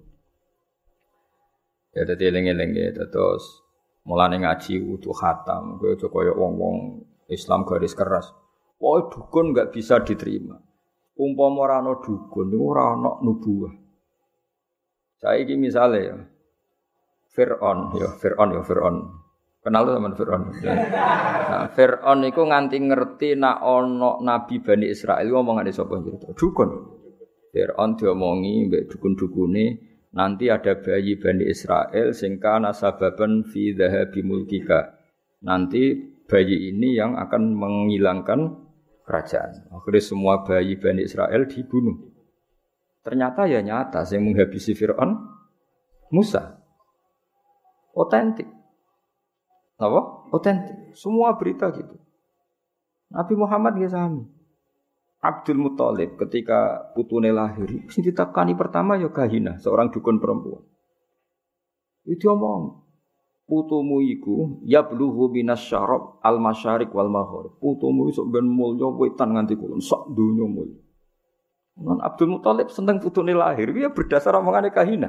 [1.98, 3.66] Ya dadi eling-eling ya terus
[4.06, 8.30] mulane ngaji utuh khatam, kowe aja kaya wong-wong Islam garis keras.
[8.78, 10.62] Wah, dukun nggak bisa diterima.
[11.18, 13.74] Umpama ora ana dukun ora ana nubuah.
[15.22, 16.18] Saiki misale ya
[17.32, 19.22] Fir'aun ya Fir'aun ya Fir'aun
[19.62, 20.44] Kenal tuh sama Fir'aun.
[21.52, 26.34] Nah, Fir'aun itu nganti ngerti nak ono Nabi Bani Israel ngomong ada sapa cerita.
[26.34, 26.70] Dukun.
[27.54, 29.66] Fir'aun diomongi mbek dukun-dukune
[30.18, 34.98] nanti ada bayi Bani Israel sing kana sababan fi dzahabi mulkika.
[35.46, 35.94] Nanti
[36.26, 38.42] bayi ini yang akan menghilangkan
[39.06, 39.70] kerajaan.
[39.76, 42.11] Akhirnya semua bayi Bani Israel dibunuh.
[43.02, 45.18] Ternyata ya nyata yang menghabisi Fir'aun
[46.14, 46.62] Musa.
[47.98, 48.48] Otentik.
[49.82, 50.30] Apa?
[50.30, 50.94] Otentik.
[50.94, 51.98] Semua berita gitu.
[53.12, 54.24] Nabi Muhammad ya sami.
[55.22, 60.66] Abdul Muthalib ketika putune lahir, sing ditakani pertama ya Kahina, seorang dukun perempuan.
[62.02, 62.82] Itu omong,
[63.46, 67.54] putumu iku ya bluhu minas syarab al masyarik wal maghrib.
[67.62, 70.82] Putumu iso ben mulya wetan nganti kulon sak donya mulya.
[71.80, 75.08] Non Abdul Muthalib seneng putune lahir, ya berdasar omongane Kahina.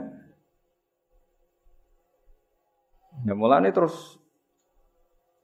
[3.23, 4.19] Ya mulane terus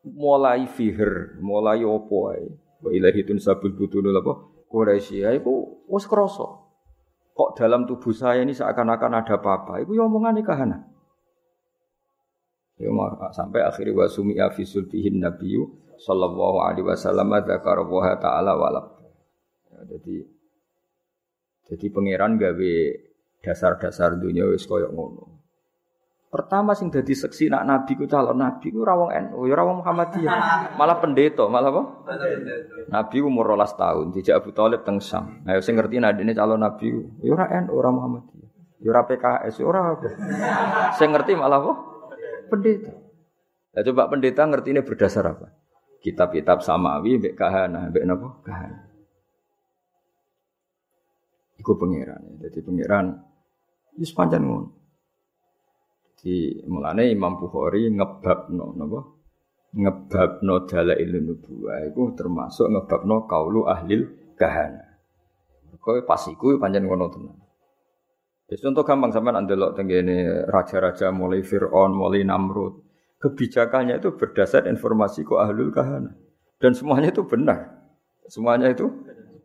[0.02, 2.46] mulai fihir, mulai opo ae.
[2.78, 4.34] Wa ilahi tun sabul butunul apa?
[4.70, 6.46] Quraisy ya iku wis krasa.
[7.34, 9.78] Kok dalam tubuh saya ini seakan-akan ada apa-apa.
[9.82, 10.86] Iku ya omongan kahana.
[12.78, 12.90] Ya
[13.34, 15.66] sampai akhirnya wa sumi'a fi sulbihin nabiyyu
[15.98, 18.86] sallallahu alaihi wasallam dzakara wa ta'ala walab.
[19.74, 20.37] Ya, jadi
[21.68, 22.74] jadi pangeran gawe
[23.44, 25.38] dasar-dasar dunia wis koyo ngono.
[26.28, 30.76] Pertama sing dadi seksi nak nabi ku calon nabi ku rawong NU, ya rawong Muhammadiyah.
[30.76, 31.82] Malah pendeta, malah apa?
[32.92, 35.40] Nabi umur 12 tahun, dijak Abu Thalib teng Sam.
[35.48, 38.48] Nah, sing ngerti ini calon nabi ku, ya ora NU, ora Muhammadiyah.
[38.84, 40.08] Ya ora PKS, ya ora apa.
[41.00, 41.72] Sing ngerti malah apa?
[42.52, 42.92] Pendeta.
[43.72, 45.48] Nah, coba pendeta ngerti ini berdasar apa?
[46.04, 48.28] Kitab-kitab samawi, mbek kahana, mbek napa?
[48.44, 48.87] Kahana.
[51.58, 52.38] Iku pangeran.
[52.38, 53.06] Jadi pangeran
[53.98, 54.68] wis pancen ngono.
[56.18, 59.00] Di mulane Imam Bukhari ngebabno napa?
[59.74, 64.86] Ngebabno dalail nubuwah iku termasuk ngebabno kaulu ahlil kahana.
[65.78, 67.36] Kowe pas iku pancen ngono tenan.
[68.48, 72.80] Wis contoh gampang sampean andelok tenggene raja-raja mulai Firaun, mulai Namrud.
[73.18, 76.14] Kebijakannya itu berdasar informasi ku ahlul kahana.
[76.56, 77.76] Dan semuanya itu benar.
[78.30, 78.88] Semuanya itu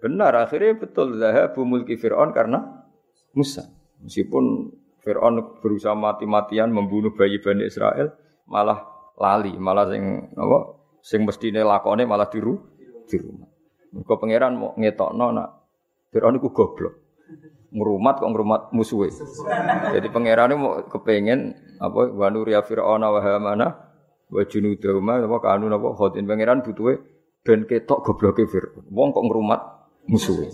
[0.03, 0.35] benar.
[0.35, 2.83] Akhirnya betul zahabu mulki Fir'aun karena
[3.31, 3.63] Musa.
[4.03, 8.11] Meskipun Fir'aun berusaha mati-matian membunuh bayi Bani Israel,
[8.43, 8.83] malah
[9.15, 10.59] lali, malah sing apa?
[10.99, 12.59] Sing mestine lakone malah diru
[13.07, 13.47] di rumah.
[14.03, 15.49] Pangeran mau ngetokno nak
[16.11, 16.93] Fir'aun iku goblok.
[17.73, 19.09] Ngrumat kok ngrumat musuhe.
[19.97, 23.67] Jadi pangeran mau kepengen apa wa nuriya fir'auna wa hamana
[24.29, 27.01] wa junudahuma apa kanu apa khotin pangeran butuhe
[27.41, 28.85] ben ketok gobloke Fir'aun.
[28.93, 30.49] Wong kok ngrumat musuhe.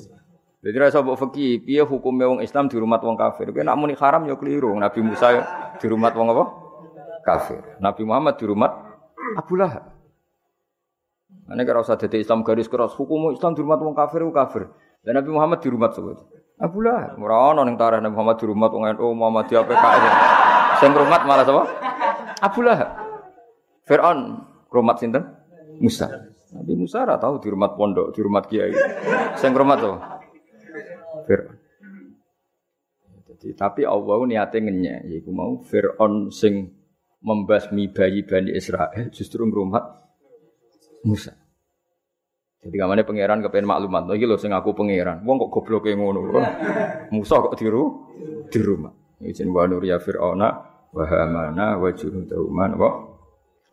[0.59, 3.47] Jadi rasa mbok fikih, piye hukume wong Islam di rumah wong kafir.
[3.55, 4.75] Kowe nak muni haram ya keliru.
[4.75, 5.31] Nabi Musa
[5.79, 6.43] di rumah wong apa?
[7.23, 7.79] Kafir.
[7.79, 8.71] Nabi Muhammad di rumah
[9.39, 9.95] Abu Lahab.
[11.49, 14.67] Ane kira usah dadi Islam garis keras, hukum Islam di rumah wong kafir ku kafir.
[14.99, 16.19] Dan Nabi Muhammad di rumah sebut.
[16.59, 17.15] Abu Lahab.
[17.23, 20.15] Ora ono ning Nabi Muhammad di rumah wong NU Muhammadiyah PKS.
[20.83, 21.63] Sing rumah malah sapa?
[22.43, 22.89] Abu Lahab.
[23.87, 25.23] Fir'aun rumah sinten?
[25.79, 26.28] Musa.
[26.49, 28.73] Nabi Musa ora tahu di rumah pondok, di rumah kiai.
[29.37, 29.95] Sing rumah tuh.
[31.29, 31.57] Fir'aun.
[33.29, 36.73] Jadi, tapi Allah niatnya ngenyek, yaitu mau Fir'aun sing
[37.21, 39.83] membasmi bayi Bani Israel justru ngrumat
[41.05, 41.37] Musa.
[42.59, 45.23] Jadi kamane pangeran kepengen maklumat, iki lho sing aku pangeran.
[45.23, 46.35] Wong kok goblok ngono.
[47.15, 48.11] Musa kok diru
[48.51, 48.91] di rumah.
[49.23, 50.49] Izin wa nur ya fir'auna
[50.91, 52.89] wa hamana wa junudauman wa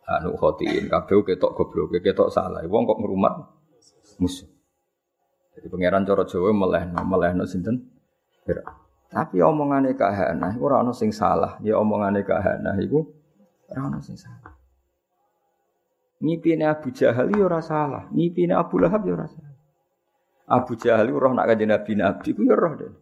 [0.07, 2.63] anu khotiin kabeh ketok goblok, ketok salah.
[2.63, 3.33] Wong kok ngrumat
[4.23, 4.47] Musa.
[5.57, 7.81] Jadi pangeran cara Jawa melehno, melehno sinten?
[9.07, 11.59] Tapi omongane Kak Hana iku ora ana sing salah.
[11.63, 13.03] Ya omongane Kak Hana iku
[13.71, 14.53] ora ana sing salah.
[16.17, 19.53] Ngipine Abu Jahal ya ora salah, ngipine Abu Lahab ya ora salah.
[20.47, 22.93] Abu Jahal roh nak kanjeng Nabi Nabi ku ya roh deh.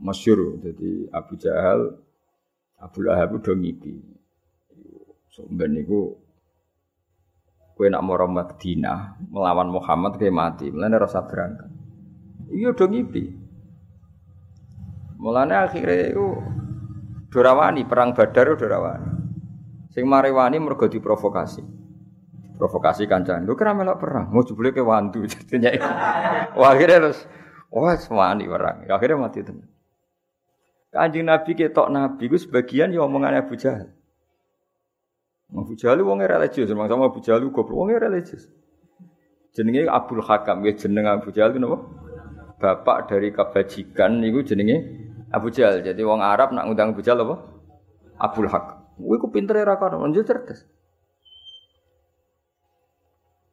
[0.00, 1.98] Masyur, jadi Abu Jahal
[2.78, 4.19] Abu Lahab udah ngipi.
[5.46, 6.20] Sampeyan niku
[7.80, 11.64] Kue nak mau Madinah melawan Muhammad kayak mati, mulane rasa berangkat.
[12.52, 13.24] Iya dong ngipi.
[15.16, 16.28] Mulane akhirnya itu
[17.32, 19.10] dorawani perang Badar dorawani.
[19.96, 21.64] Sing marewani mergo diprovokasi.
[22.60, 23.48] Provokasi kancan.
[23.48, 25.72] Lu kira melok perang, mau jebule ke wandu jadinya.
[26.52, 27.24] Wah akhirnya terus
[27.72, 28.84] wah semani perang.
[28.92, 29.64] Akhirnya mati teman.
[30.92, 33.88] Kanjeng Nabi ketok Nabi, gue sebagian ya omongannya Abu Jahal.
[35.50, 38.46] Abu Jahal wonge religius, sama Abu Jahal goblok wonge religius.
[39.50, 41.82] Jenenge Abdul Hakam, ya jeneng Abu Jahal napa?
[42.60, 44.76] Bapak dari kebajikan niku jenenge
[45.34, 45.82] Abu Jahal.
[45.82, 47.36] Jadi wong Arab nak ngundang Abu Jahal apa?
[48.20, 48.78] Abdul Hakam.
[49.00, 50.68] Kuwi ku pintere ra kono, cerdas.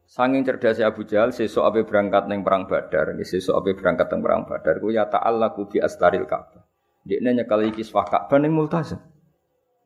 [0.08, 4.42] Sanging cerdasnya Abu Jahal, sesuk ape berangkat neng perang Badar, sesuk ape berangkat neng perang
[4.48, 6.64] Badar, ku ya ta'allaku bi astaril Ka'bah.
[7.04, 9.04] Dia nanya kalau iki Ka'bah ning Multazam.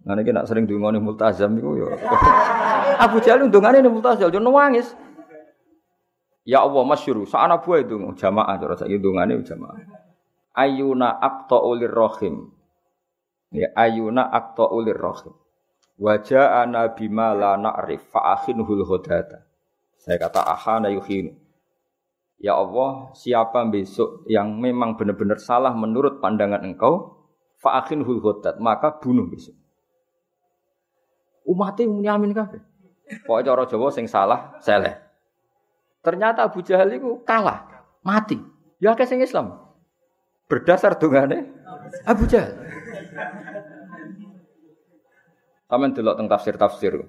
[0.02, 1.94] Nah ini nak sering dungane multazam iku ya.
[3.06, 4.98] Abu Jahal dungane multazam yo nangis.
[6.42, 9.78] Ya Allah masyhur, sana buah itu jamaah cara saiki dungane jamaah.
[10.58, 12.50] Ayuna aqta ulir rohim.
[13.54, 15.38] Ya ayuna aqta ulir rohim.
[16.02, 18.82] Wajah ana bima la na'rif fa akhinhul.
[20.02, 21.38] Saya kata ahana yuhinu.
[22.42, 27.22] Ya Allah, siapa besok yang memang benar-benar salah menurut pandangan engkau,
[27.62, 29.61] fa'akhin hulhudat, maka bunuh besok.
[31.46, 32.62] Umatnya muni amin kabeh.
[33.28, 34.96] Pokoknya cara Jawa sing salah seleh.
[36.02, 38.40] Ternyata Abu Jahal itu kalah, mati.
[38.82, 39.60] Ya akeh sing Islam.
[40.50, 41.52] Berdasar dongane
[42.08, 42.58] Abu Jahal.
[45.70, 47.00] Taman delok teng tafsir-tafsir.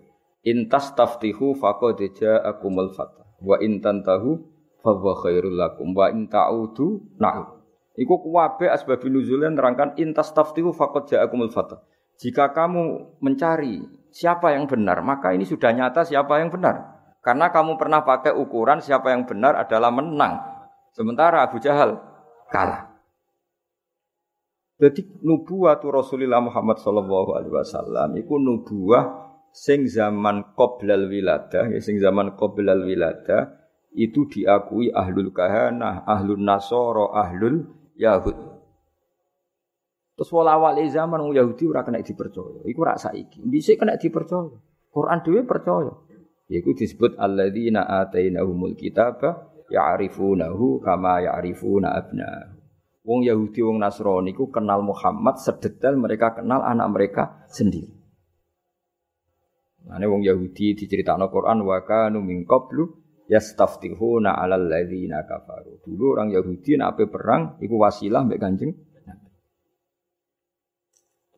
[0.42, 3.26] Intas taftihu faqad ja'akumul fatah.
[3.42, 4.38] Wa intan tahu
[4.82, 4.90] fa
[5.22, 7.62] khairul lakum wa in ta'udu na'ud.
[7.98, 11.82] Iku kuwabe asbab nuzulnya nerangkan intas taftihu faqad ja'akumul fatah.
[12.22, 17.02] Jika kamu mencari siapa yang benar, maka ini sudah nyata siapa yang benar.
[17.24, 20.38] Karena kamu pernah pakai ukuran siapa yang benar adalah menang.
[20.92, 21.96] Sementara Abu Jahal
[22.52, 22.92] kalah.
[24.82, 32.02] Jadi nubuah Rasulullah Muhammad Sallallahu Alaihi Wasallam itu nubuah sing zaman qoblal wiladah, ya, sing
[32.02, 33.62] zaman qoblal wiladah
[33.94, 38.51] itu diakui ahlul kahanah, ahlul nasoro, ahlul yahud.
[40.12, 42.62] Terus wala awal zaman wong Yahudi ora kena dipercaya.
[42.68, 43.40] Iku rak saiki.
[43.48, 44.52] Dhisik kena dipercaya.
[44.92, 45.92] Quran dhewe percaya.
[46.52, 52.60] Yaiku disebut alladzina atainahumul kitaba ya'rifunahu kama ya'rifuna abna.
[53.02, 57.88] Wong Yahudi wong Nasrani iku kenal Muhammad sedetail mereka kenal anak mereka sendiri.
[59.82, 62.86] Nah, wong Yahudi diceritakno Quran wa kanu min qablu
[63.26, 65.82] yastaftihuna 'alal ladzina kafaru.
[65.82, 68.70] Dulu orang Yahudi nek perang iku wasilah mbek Kanjeng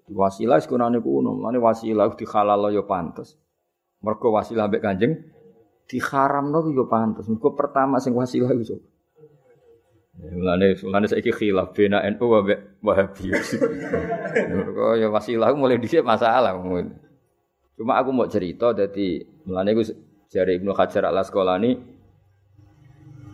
[0.04, 3.40] Wasilah sekunane kuno, mane wasilah dihalal yo pantes.
[4.04, 5.12] Mergo wasilah mbek Kanjeng
[5.88, 7.24] diharamno yo pantes.
[7.24, 8.76] Mergo pertama sing wasilah iku
[10.14, 13.32] Mulane mulane saiki khilaf bena NU mbek Wahabi.
[14.52, 16.52] Mergo ya wasilah mulai dhisik masalah.
[17.74, 19.82] Cuma aku mau cerita dadi mulane iku
[20.28, 21.80] jare Ibnu Hajar Al Asqalani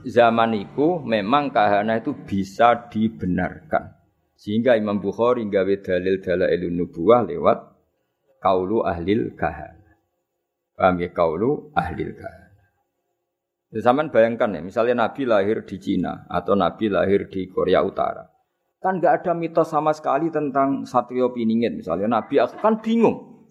[0.07, 4.00] zaman itu memang kahana itu bisa dibenarkan.
[4.41, 7.61] Sehingga Imam Bukhari gawe dalil dalailun nubuwah lewat
[8.41, 10.01] kaulu ahlil kahana.
[10.73, 12.49] Paham ya kaulu ahlil kahana.
[13.69, 18.25] Ya, zaman bayangkan ya, misalnya Nabi lahir di Cina atau Nabi lahir di Korea Utara.
[18.81, 22.09] Kan nggak ada mitos sama sekali tentang Satrio Piningit misalnya.
[22.09, 23.45] Nabi kan bingung.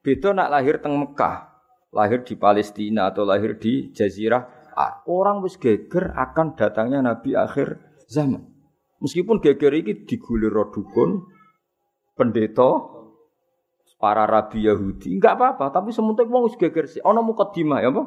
[0.00, 1.60] Beda nak lahir teng Mekah,
[1.92, 4.72] lahir di Palestina atau lahir di Jazirah.
[5.04, 8.51] Orang wis geger akan datangnya Nabi akhir zaman.
[9.02, 11.26] Meskipun geger iki digulir dukun,
[12.14, 12.70] pendeta,
[13.98, 17.02] para rabi Yahudi, enggak apa-apa, tapi wong wis geger sih.
[17.02, 18.02] Ana mukadimah ya apa?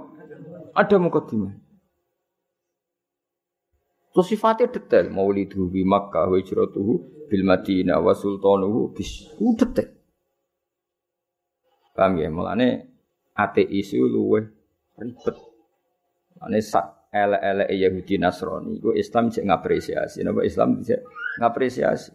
[0.76, 1.56] Ada mukadimah.
[4.16, 9.28] Terus sifatnya detail, maulidu bi Makkah wa hijratuhu bil Madinah wa sultanuhu bis
[9.60, 9.92] detail.
[11.92, 12.32] Paham ya?
[12.32, 12.96] Mulane
[13.36, 14.48] ateis itu luwe
[14.96, 15.36] ribet.
[16.40, 20.20] Mulane sak elek-elek Yahudi Nasrani iku Islam cek ngapresiasi.
[20.28, 21.00] Napa Islam cek
[21.40, 22.12] ngapresiasi?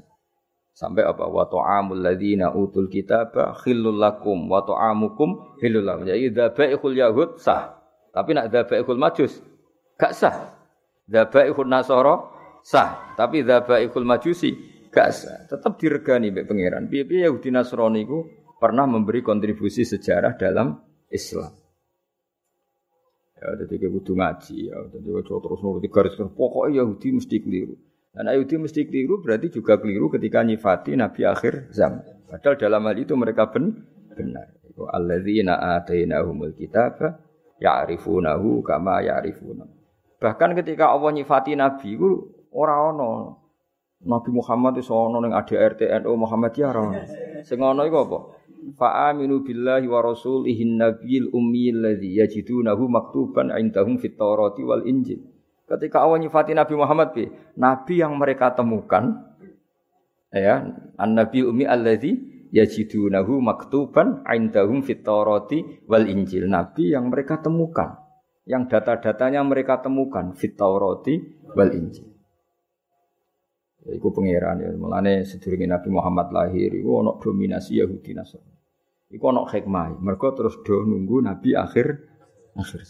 [0.76, 1.24] Sampai apa?
[1.28, 6.04] Wa ta'amul ladzina utul kitaba khillul lakum wa ta'amukum khillul lakum.
[6.04, 7.80] Jadi dzabaihul yahud sah.
[8.12, 9.40] Tapi nak dzabaihul majus
[9.96, 10.36] gak sah.
[11.08, 12.16] Dzabaihul nasara
[12.64, 13.16] sah.
[13.16, 14.52] Tapi dzabaihul majusi
[14.88, 15.48] gak sah.
[15.48, 16.88] Tetap diregani mbek pangeran.
[16.88, 18.24] Piye-piye Yahudi Nasrani iku
[18.56, 20.80] pernah memberi kontribusi sejarah dalam
[21.12, 21.59] Islam
[23.40, 27.72] Ya, jadi kayak butuh ngaji ya, jadi terus nuruti garis pokoknya Yahudi mesti keliru.
[28.12, 32.05] Dan Yahudi mesti keliru berarti juga keliru ketika nyifati Nabi akhir zaman.
[32.29, 33.81] Padahal dalam hal itu mereka ben,
[34.12, 34.61] benar.
[34.81, 37.16] Alladzina atainahumul kitaba
[37.64, 39.64] ya'rifunahu kama ya'rifuna.
[40.20, 42.09] Bahkan ketika Allah nyifati Nabi itu
[42.53, 43.09] orang ono
[44.05, 47.05] Nabi Muhammad itu ono ning ADRT NU Muhammad ya ora.
[47.44, 48.18] Sing ono iku apa?
[48.76, 55.24] Fa'aminu billahi wa rasulihi nabiyil ummi alladhi yajidunahu maktuban indahum fit Taurati wal Injil.
[55.64, 59.22] Ketika Allah nyifati Nabi Muhammad bi, nabi yang mereka temukan
[60.34, 60.66] ya,
[60.98, 62.18] an-nabi ummi alladhi
[62.50, 66.50] yajidunahu maktuban indahum fit Taurati wal Injil.
[66.50, 67.96] Nabi yang mereka temukan,
[68.44, 71.16] yang data-datanya mereka temukan fit Taurati
[71.54, 72.09] wal Injil.
[73.87, 74.68] Ya, iku pangeran ya.
[74.76, 78.55] Mulane sedurunge Nabi Muhammad lahir iku ana dominasi Yahudi Nasrani.
[79.09, 80.01] Iku ana hikmah.
[80.01, 82.11] Mergo terus do nunggu Nabi akhir
[82.57, 82.81] akhir.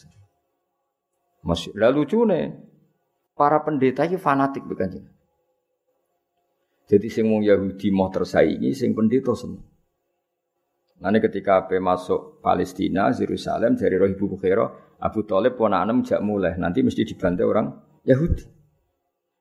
[1.40, 2.40] Masih lalu cune
[3.32, 5.08] para pendeta iki fanatik bukan
[6.90, 9.62] Jadi sing wong Yahudi mau tersaingi, sing pendeta seneng.
[11.00, 16.58] Nanti ketika Ape masuk Palestina, Yerusalem dari roh ibu Bukhaira, Abu Talib ponakan jak mulai,
[16.60, 17.72] nanti mesti dibantai orang
[18.04, 18.59] Yahudi.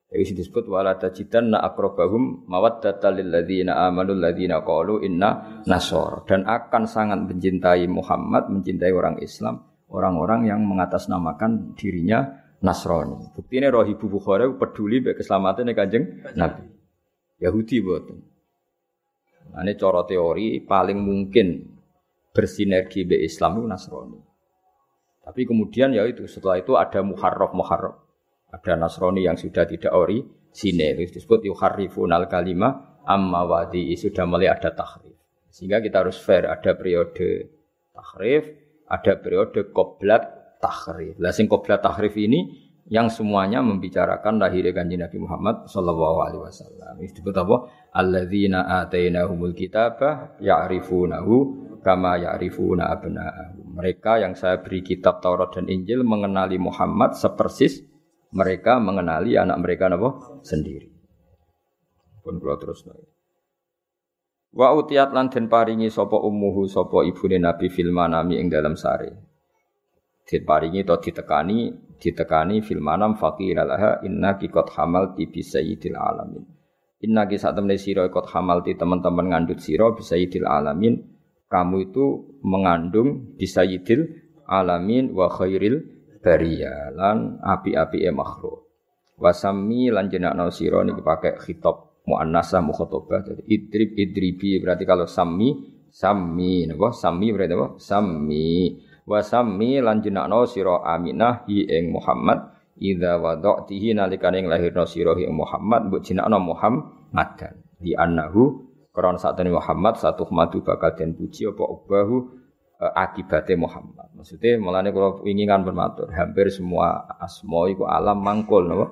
[0.10, 6.90] Jadi disebut wala tajidanna akrobahum mawaddata lil ladzina amanu ladzina qalu inna nasor dan akan
[6.90, 12.26] sangat mencintai Muhammad, mencintai orang Islam, orang-orang yang mengatasnamakan dirinya
[12.60, 13.32] Nasrani.
[13.38, 16.68] Buktinya roh ibu Bukhari peduli be keselamatan kanjeng Nabi.
[17.40, 18.20] Yahudi buatan.
[19.56, 21.70] Nah, ini cara teori paling mungkin
[22.36, 24.20] bersinergi be Islam itu Nasrani.
[25.24, 28.09] Tapi kemudian ya itu setelah itu ada muharraf muharraf.
[28.50, 34.50] Ada Nasrani yang sudah tidak ori sine disebut yuharrifun al kalima amma wadi sudah mulai
[34.50, 35.18] ada tahrif.
[35.50, 37.50] Sehingga kita harus fair ada periode
[37.94, 38.50] tahrif,
[38.90, 41.18] ada periode koblat tahrif.
[41.18, 46.94] Lah sing koblat tahrif ini yang semuanya membicarakan lahirnya kanji Nabi Muhammad Sallallahu Alaihi Wasallam.
[46.98, 47.56] Disebut apa?
[47.94, 51.36] Alladzina atainahumul kitabah ya'rifunahu
[51.86, 53.78] kama ya'rifuna abna'ahum.
[53.78, 57.86] Mereka yang saya beri kitab Taurat dan Injil mengenali Muhammad sepersis
[58.34, 60.42] mereka mengenali anak mereka apa?
[60.46, 60.90] sendiri.
[62.22, 62.86] Pun kula terus.
[64.50, 69.14] Wa utiat lan den paringi sapa ummuhu sapa ibune Nabi fil manami ing dalam sare.
[70.26, 76.46] Diparingi to ditekani ditekani fil manam faqila laha inna qad hamalti bi sayyidil alamin.
[77.02, 81.02] Inna ki sak temne sira qad hamalti teman-teman ngandut sira bi sayyidil alamin.
[81.50, 84.06] Kamu itu mengandung bi sayyidil
[84.46, 88.70] alamin wa khairil bariyah lan api-api e makhluk.
[89.20, 93.20] Wasami lan jenakno sira niki pakai khitab muannasah mukhatabah.
[93.28, 95.60] Jadi idrib idribi berarti kalau sami
[95.92, 96.96] sami napa?
[96.96, 97.68] Sami berarti apa?
[97.76, 98.80] Sami.
[99.04, 102.56] Wasami lan jenakno sira Aminah hi ing Muhammad.
[102.80, 107.60] Idza wada'tihi nalikane lahirno sira ing Muhammad mbok jenakno Muhammadan.
[107.76, 112.39] Di annahu krana satene Muhammad satu madu bakal den puji apa ubahu
[112.80, 114.08] e, akibate Muhammad.
[114.16, 118.88] Maksudnya mulane kalau ingin kan bermatur, hampir semua asma iku alam mangkul napa?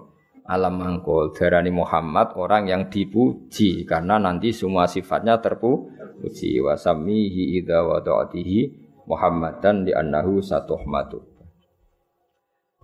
[0.48, 8.88] Alam mangkul darani Muhammad orang yang dipuji karena nanti semua sifatnya terpuji wasamihi idza wada'tihi
[9.08, 11.24] Muhammadan di annahu satuhmatu.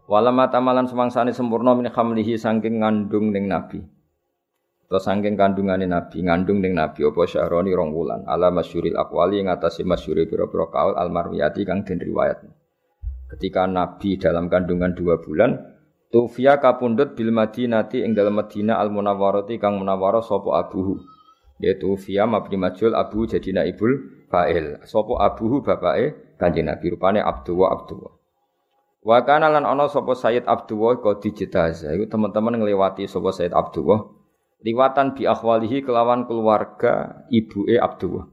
[0.08, 3.80] Walama tamalan semangsane sempurna min khamlihi saking ngandung ning nabi.
[4.94, 8.30] Atau saking kandungane nabi, ngandung ning nabi apa syahroni rong wulan.
[8.30, 12.46] Ala masyuril aqwali ngatasi masyuri pira-pira kaul kang den riwayat.
[13.34, 15.58] Ketika nabi dalam kandungan dua bulan,
[16.14, 21.02] Tufia kapundut bil Madinati ing dalam Madinah al Munawwarati kang munawwarah sapa abuhu.
[21.58, 23.98] Yaitu Fia mabni majul abu jadi naibul
[24.30, 24.78] fa'il.
[24.86, 28.14] Sopo abuhu bapake Kanjeng Nabi Abdullah Abdullah.
[29.02, 31.89] Wa kana lan ana sapa Sayyid Abdullah kok dijetaza.
[31.98, 34.12] Iku teman-teman ngliwati sapa Sayyid Abdullah
[34.64, 38.26] liwatan bi akhwalihi kelawan keluarga ibuke Abdullah.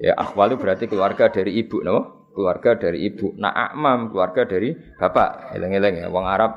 [0.00, 2.32] Ya akhwali berarti keluarga dari ibu napa?
[2.32, 3.36] Keluarga dari ibu.
[3.36, 5.52] Nah akmam keluarga dari bapak.
[5.58, 6.56] Eleng-eleng ya wong Arab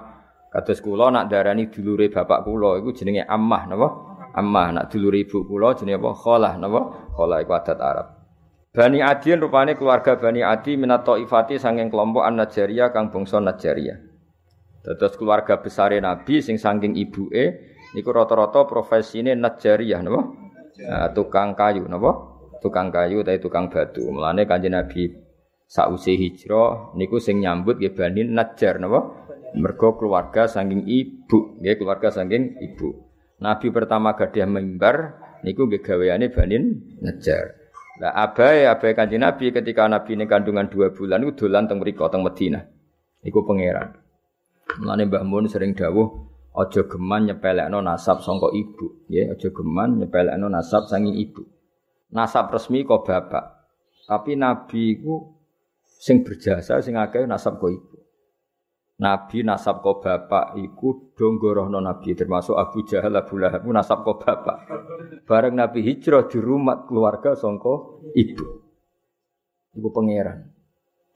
[0.54, 3.88] kados kula nak darani dulure bapak kula iku jenenge ammah napa?
[4.38, 6.10] Ammah nak dulure ibu kula jenenge apa?
[6.16, 6.80] Khalah napa?
[7.12, 8.08] Khalah iku adat Arab.
[8.74, 14.02] Bani Adian rupane keluarga Bani Adi minat ifati sanging kelompok an Najariyah kang bangsa Najariyah.
[14.82, 20.22] Terus keluarga besar Nabi sing sangking ibuke niku rata-rata profesine Najariyah napa?
[20.84, 22.12] Nah, tukang kayu napa?
[22.60, 24.02] Tukang kayu tapi tukang batu.
[24.10, 25.14] Mulane Kanjeng Nabi
[25.70, 29.24] sausi hijrah niku sing nyambut nggih Bani Najar napa?
[29.54, 32.90] Mergo keluarga sangking ibu, nggih keluarga sangking ibu.
[33.38, 34.96] Nabi pertama gadah mimbar
[35.46, 36.58] niku nggih gaweane Bani
[37.06, 37.62] Najar.
[38.02, 42.10] Lah abai abai kanjeng Nabi ketika Nabi ini kandungan dua bulan itu dolan teng mriko
[42.10, 42.66] teng Medina.
[43.22, 43.94] Iku pangeran.
[44.82, 50.48] Mulane Mbah Mun sering dawuh aja geman nyepelekno nasab sangka ibu, ya aja geman nyepelekno
[50.50, 51.42] nasab sangi ibu.
[52.14, 53.66] Nasab resmi kok bapak.
[54.06, 55.34] Tapi Nabi iku
[55.82, 57.98] sing berjasa sing akeh nasab kok ibu.
[59.02, 64.70] Nabi nasab ko bapak iku donggorohno Nabi termasuk Abu Jahal Abu Lahab nasab ko bapak.
[65.26, 68.46] Bareng Nabi hijrah di rumah keluarga songko ibu.
[69.74, 70.54] Ibu pangeran.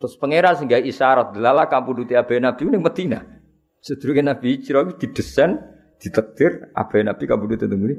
[0.01, 3.36] Terus pangeran sehingga isyarat delala duti abe Nabi ini Medina.
[3.81, 5.57] Sedurunge Nabi hijrah itu didesain
[5.97, 7.95] ditektir abe Nabi duti tengene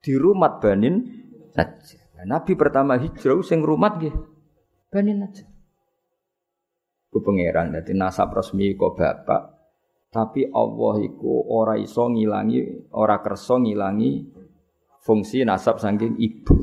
[0.00, 1.04] di rumah Banin
[1.52, 1.98] saja.
[2.24, 4.14] Nabi pertama hijrah sing rumah nggih
[4.88, 5.50] Banin saja
[7.10, 9.42] ku pangeran dadi nasab resmi kok bapak
[10.14, 14.26] tapi Allah iku ora iso ngilangi ora kersa ngilangi
[15.06, 16.54] fungsi nasab saking ibu.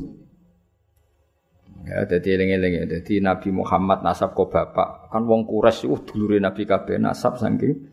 [1.88, 5.08] Ya dadi eling-eling ya dadi Nabi Muhammad nasab kok bapak.
[5.08, 7.87] Kan wong kures uh dulure Nabi kabeh nasab saking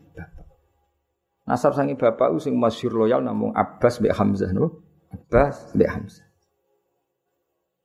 [1.46, 4.82] nasab saking bapak sing masyhur loyal namung Abbas mbek Hamzah no
[5.14, 6.26] Abbas mbek Hamzah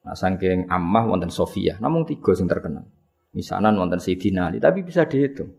[0.01, 2.89] Nah, saking Ammah wonten Sofia, namun tiga sing terkenal.
[3.37, 5.53] Misanan wonten Sayyidina Ali, tapi bisa dihitung.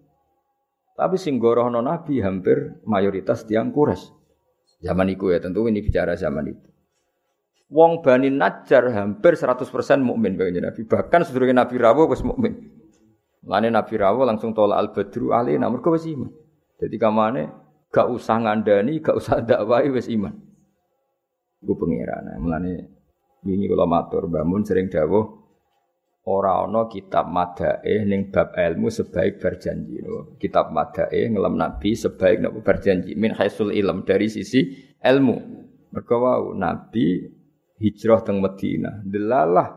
[0.98, 4.10] Tapi sing gorohno Nabi hampir mayoritas tiang kures.
[4.82, 6.68] Zaman itu ya, tentu ini bicara zaman itu.
[7.72, 9.64] Wong Bani Najjar hampir 100%
[10.04, 10.84] mukmin bagi Nabi.
[10.84, 12.52] Bahkan sedurunge Nabi Rawo wis mukmin.
[13.48, 16.28] Lane Nabi Rawo langsung tolak al badru ali namun kau wis iman.
[16.76, 17.42] Jadi kamane
[17.92, 20.32] gak usah ngandani, gak usah dakwai wis iman.
[21.62, 22.40] Gue pengiran.
[22.40, 23.02] Mulane
[23.42, 25.26] Wingi kula matur bangun sering dawuh
[26.30, 29.98] ora ana kitab madae ning bab ilmu sebaik berjanji.
[29.98, 30.38] No.
[30.38, 35.36] Kitab madae ngelam nabi sebaik nopo berjanji min haisul ilm dari sisi ilmu.
[35.90, 37.18] Mergo wau nabi
[37.82, 39.02] hijrah teng Madinah.
[39.02, 39.68] Delalah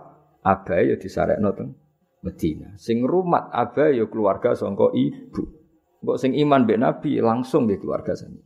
[0.46, 1.74] abae ya disarekno teng
[2.22, 2.78] Madinah.
[2.78, 5.65] Sing rumat abae ya keluarga sangka ibu.
[6.02, 8.42] Kok sing iman mbek nabi langsung di keluarga sana.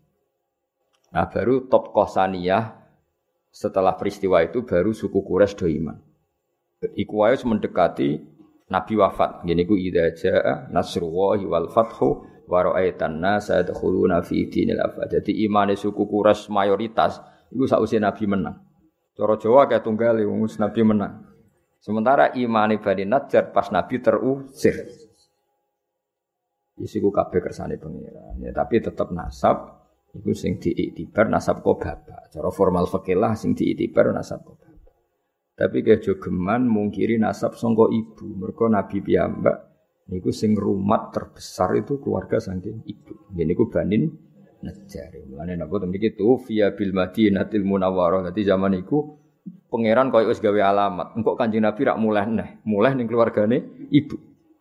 [1.09, 2.79] Nah baru top kosaniyah
[3.49, 5.97] setelah peristiwa itu baru suku Quraisy do iman.
[6.95, 8.21] Iku wae mendekati
[8.69, 9.43] Nabi wafat.
[9.43, 15.09] Gini ku idza jaa nasrullahi wal fathu wa ra'aitan nasa yadkhuluna fi dinil afad.
[15.19, 17.17] Jadi imane suku Quraisy mayoritas
[17.49, 18.61] iku sausi Nabi menang.
[19.17, 21.13] Cara Jawa kayak tunggal wong Nabi menang.
[21.81, 25.08] Sementara imane Bani Najjar pas Nabi terusir.
[26.79, 28.33] Isiku kabeh kersane pengira.
[28.39, 32.33] Ya, tapi tetap nasab Iku sing diiktibar nasab kok bapak.
[32.33, 34.93] Cara formal fikih lah sing diiktibar nasab kok bapak.
[35.53, 38.25] Tapi kayak jogeman mungkiri nasab songko ibu.
[38.41, 39.57] Mereka Nabi piyambak
[40.09, 43.29] niku sing rumat terbesar itu keluarga saking ibu.
[43.37, 44.09] Ini ku banin
[44.65, 45.29] najari.
[45.29, 48.33] Mulane napa temriki itu via bil Madinatil Munawwarah.
[48.33, 49.13] Dadi zaman iku
[49.69, 51.13] pangeran koyo wis gawe alamat.
[51.21, 53.61] Engkok Kanjeng Nabi rak mulai neh, mulai ning keluargane
[53.93, 54.17] ibu.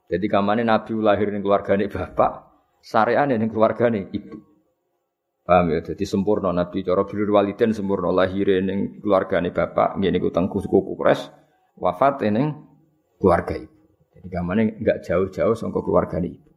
[0.09, 2.49] Jadi kamane Nabi lahir ning keluargane bapak,
[2.81, 4.41] syariane ning keluargane ibu.
[5.45, 5.85] Paham ya?
[5.85, 10.97] Jadi sempurna Nabi cara birrul waliden sempurna lahir ning keluargane bapak, ngene iku teng suku
[10.97, 11.29] Kures,
[11.77, 12.57] wafat ning
[13.21, 13.77] keluarga ibu.
[14.17, 16.51] Jadi gamane enggak jauh-jauh saka keluargane ibu.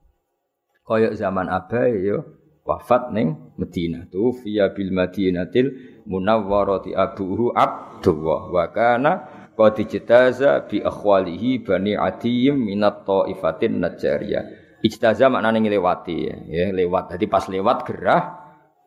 [0.88, 2.24] Kaya zaman abai ya
[2.64, 4.08] wafat ning Madinah.
[4.08, 5.76] Tu fiya bil Madinatil
[6.08, 9.12] munawwarati abuhu Abdullah wa kana
[9.62, 14.44] qad ijtaza bi akhwalihi bani Adiyim minat taifatin Najjariyah.
[14.82, 17.14] Ijtaza maknane ngelewati ya, ya lewat.
[17.14, 18.42] Jadi pas lewat gerah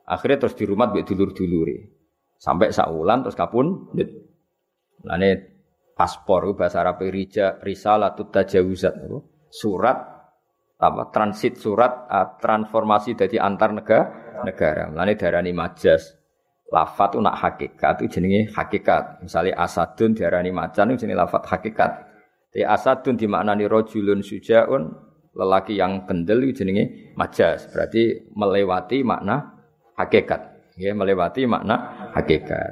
[0.05, 1.81] Akhirnya terus di rumah buat dulur-duluri.
[2.37, 3.89] Sampai saulan terus kapun.
[5.05, 5.31] Lane
[5.97, 8.95] paspor bahasa Arab rija risalatut tajawuzat
[9.53, 9.99] surat
[10.75, 14.05] apa transit surat uh, transformasi dari antar negara
[14.45, 14.93] negara.
[14.93, 16.24] Lane darani majas.
[16.75, 19.23] Lafat itu nak hakikat itu jenenge hakikat.
[19.23, 21.93] Misalnya asadun diarani macan itu jenenge lafat hakikat.
[22.51, 24.91] Di asadun dimaknani rojulun sujaun
[25.39, 27.71] lelaki yang kendel itu jenenge majas.
[27.71, 29.55] Berarti melewati makna
[29.95, 32.71] hakikat ya melewati makna hakikat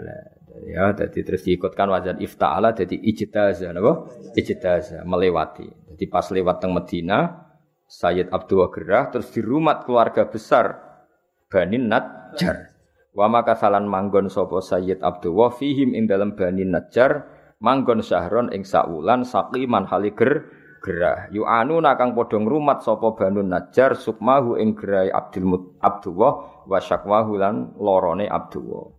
[0.67, 6.75] ya jadi terus diikutkan wajan ifta'ala jadi ijtaza napa ijtaza melewati jadi pas lewat teng
[6.75, 7.51] Medina
[7.87, 10.79] Sayyid Abdul Gerah terus di rumah keluarga besar
[11.47, 12.72] Bani Najjar
[13.13, 17.29] wa maka manggon sapa Sayyid Abdul fihim ing Bani Najjar
[17.61, 20.49] manggon syahron ing saulan saqiman haliger
[20.83, 27.39] gerah anu nakang padha ngrumat sapa Banu Najjar sukmahu ing gerai Abdul Abdullah wa syakwahu
[27.39, 28.99] lan lorone Abdullah.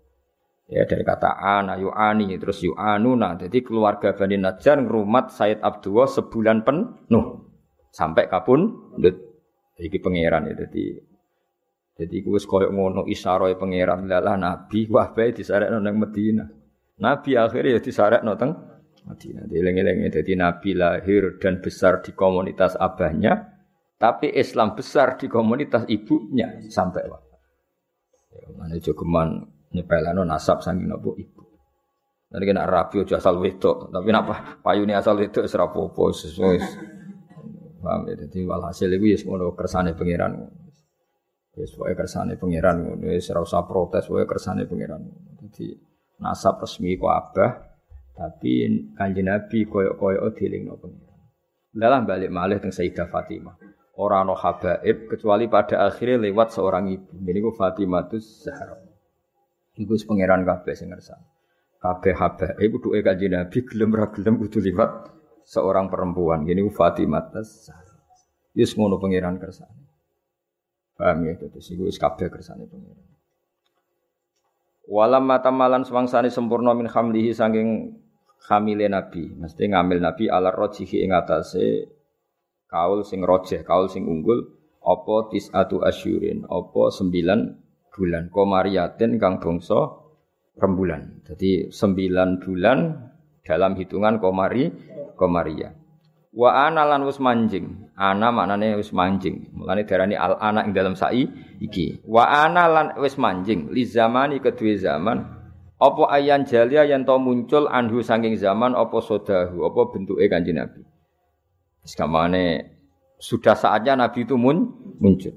[0.72, 3.36] Ya dari kata ana yu'ani terus yu'anuna.
[3.36, 7.52] Jadi keluarga Bani Najjar ngrumat Said Abdullah sebulan penuh.
[7.92, 8.96] Sampai kapun.
[9.76, 11.13] Iki pangeran ya jadi
[11.94, 16.46] jadi gue koyok ngono isaroy pangeran lah nabi wah bae disarekno nang Medina.
[16.98, 18.52] Nabi akhirnya ya disarekno teng
[19.04, 19.46] Madinah.
[19.52, 23.52] Dileng-eleng jadi nabi lahir dan besar di komunitas abahnya,
[24.00, 27.36] tapi Islam besar di komunitas ibunya sampai waktu.
[28.56, 29.44] Mana jogeman
[29.76, 31.44] nyepelano nasab saking nopo ibu.
[32.34, 36.58] Nanti kena rapi aja asal wedok, tapi napa payune asal wedok apa-apa sesuai.
[37.84, 40.63] Paham ya, jadi walhasil itu ya ngono kersane pangeran.
[41.54, 45.06] Ya sesuai kersane pangeran ngono, wis ora usah protes wae kersane pangeran.
[45.38, 45.78] Jadi
[46.18, 47.62] nasab resmi ku abah,
[48.18, 48.66] tapi
[48.98, 51.20] kanjeng Nabi koyo-koyo dilingno pangeran.
[51.74, 53.54] Dalam balik malih teng Sayyidah Fatimah
[53.98, 57.14] orang no habaib kecuali pada akhirnya lewat seorang ibu.
[57.14, 58.78] Ini ku Fatimah itu Zahra.
[59.78, 61.26] Iku pangeran kabeh sing ngersani.
[61.82, 64.92] Kabeh habaib kudu kanjeng Nabi gelem ra gelem kudu liwat
[65.46, 66.46] seorang perempuan.
[66.50, 67.98] Ini ku Fatimah Zahra.
[68.58, 69.83] Yus ngono pangeran kersane.
[70.94, 73.08] Paham ya terus iku wis kabeh kersane pangeran.
[74.84, 77.98] Walam matamalan semangsane sempurna min hamlihi saking
[78.52, 81.88] hamile Nabi, mesti ngambil Nabi ala rojihi ing atase
[82.68, 84.44] kaul sing rojeh, kaul sing unggul
[84.84, 87.40] apa tisatu asyurin, apa sembilan
[87.94, 89.80] bulan komariatin kang bangsa
[90.60, 91.24] rembulan.
[91.24, 92.78] Jadi sembilan bulan
[93.46, 94.68] dalam hitungan komari
[95.16, 95.72] komaria.
[96.34, 97.83] Wa ana lan wis manjing.
[97.94, 99.54] Ana maknane wis manjing.
[99.54, 101.30] Mulane darani al ana ing dalam sai
[101.62, 102.02] iki.
[102.10, 105.22] Wa ana lan wis manjing li zamani kedue zaman
[105.78, 110.82] apa ayan jalia yang to muncul anhu saking zaman apa sodahu apa bentuke kanjeng Nabi.
[111.84, 112.74] Sekamane
[113.20, 115.36] sudah saatnya Nabi itu mun, muncul.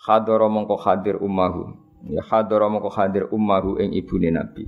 [0.00, 1.76] Hadara mongko hadir ummahu.
[2.10, 4.66] Ya hadara mongko hadir ummahu ing ibune Nabi.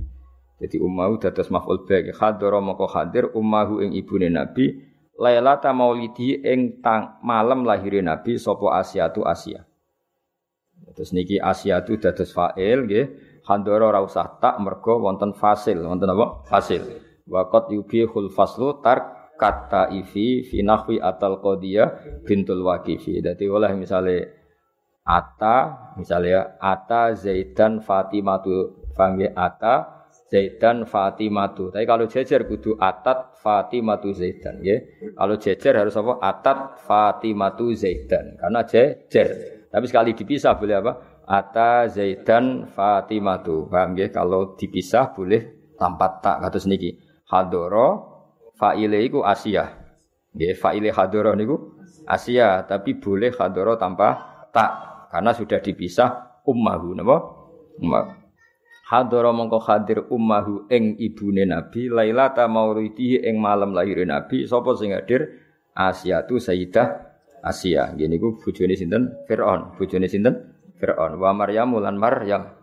[0.61, 6.81] Jadi ummahu dados maf'ul bagi hadara mongko hadir ummahu ing ibune Nabi Lailata maulidi ing
[6.81, 9.61] tang malam lahir Nabi sapa Asia tu Asia.
[10.93, 13.05] Terus niki Asia tu dados fa'il nggih.
[13.43, 16.47] Handoro ora usah tak mergo wonten fasil, wonten apa?
[16.47, 16.81] Fasil.
[17.27, 23.19] Waqat yubihul faslu tar kata ifi fi nahwi atal qadiyah bintul waqifi.
[23.19, 24.31] Dadi oleh misale
[25.03, 30.02] ata misalnya ata Zaidan Fatimatu paham ata
[30.33, 31.69] Zaidan Fatimatu.
[31.69, 34.81] Tapi kalau jejer kudu atat Fatimatu Zaidan ya.
[35.13, 36.17] Kalau jejer harus apa?
[36.17, 38.41] Atat Fatimatu Zaidan.
[38.41, 39.29] Karena jejer.
[39.69, 41.21] Tapi sekali dipisah boleh apa?
[41.29, 43.69] Ata Zaidan Fatimatu.
[43.69, 44.09] Paham ya?
[44.09, 46.97] Kalau dipisah boleh tanpa tak kados niki.
[47.29, 47.89] Hadoro
[48.57, 49.69] fa'ile iku Asia.
[50.33, 51.77] Nggih, fa'ile hadoro niku
[52.09, 54.17] Asia, tapi boleh hadoro tanpa
[54.49, 54.71] tak
[55.13, 57.17] karena sudah dipisah ummahu napa?
[57.77, 58.22] Ummahu.
[58.83, 64.91] Hadara mongko hadir ummahu ing ibune Nabi Lailata mauridi ing malam lahir Nabi sapa sing
[64.91, 65.39] hadir?
[65.71, 67.13] Asia tu Sayyidah
[67.43, 67.91] Asia.
[67.91, 69.27] Ngene iku bojone sinten?
[69.27, 69.75] Firaun.
[69.75, 70.55] Bojone sinten?
[70.79, 71.19] Firaun.
[71.19, 72.55] Wa Maryam lan Maryam.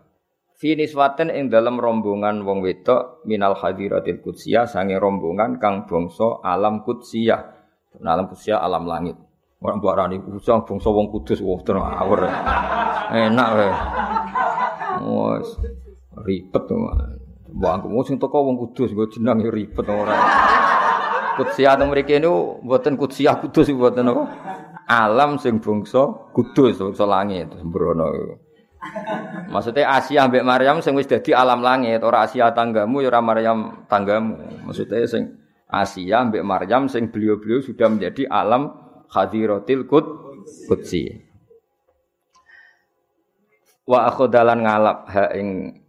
[0.57, 6.85] Fi niswaten ing dalam rombongan wong wedok minal hadiratil qudsiyah sange rombongan kang bangsa alam
[6.85, 7.41] qudsiyah.
[7.97, 9.17] Alam qudsiyah alam langit.
[9.61, 11.41] Orang buat rani usang bangsa wong kudus.
[11.41, 12.25] Wah terus awur.
[13.09, 13.49] Enak
[15.01, 15.80] Wes
[16.19, 16.75] ribet to.
[17.51, 20.15] Wong aku sing teko wong kudus nggo jeneng ya ribet ora.
[21.35, 24.23] Kutsiah teng mriki niku mboten kutsiah kudus mboten apa.
[24.91, 28.11] Alam sing bangsa kudus, bangsa langit sembrono.
[29.51, 33.87] Maksudnya Asia ambek Maryam sing wis dadi alam langit, ora Asia tanggamu ya ora Maryam
[33.87, 34.67] tanggamu.
[34.67, 38.67] Maksudnya sing Asia ambek Maryam sing beliau-beliau sudah menjadi alam
[39.07, 40.05] hadiratil qud
[40.67, 41.07] qudsi.
[43.87, 45.80] Wa akhodalan ngalap ha ing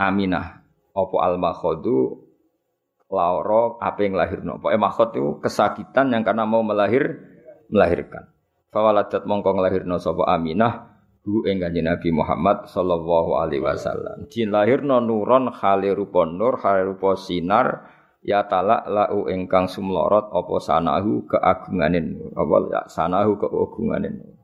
[0.00, 0.64] Aminah
[0.96, 2.30] apa al makhodu
[3.10, 4.62] lauro apa yang lahirno.
[4.62, 7.18] Pokoknya makhod itu kesakitan yang karena mau melahir
[7.68, 8.30] melahirkan.
[8.70, 14.30] Fawaladat mongko nglahirno sapa Aminah hu ing Nabi Muhammad sallallahu alaihi wasallam.
[14.30, 16.86] Jin lahirno nuron khali rupa nur, khali
[17.18, 17.90] sinar
[18.22, 24.39] ya talak lau ingkang sumlorot apa sanahu keagunganin apa ya sanahu keagunganin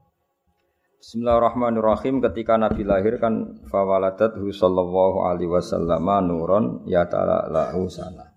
[0.97, 8.33] Bismillahirrahmanirrahim ketika Nabi lahir kan fawaladathu sallallahu alaihi wasallam nuron ya ta'ala lahu sana.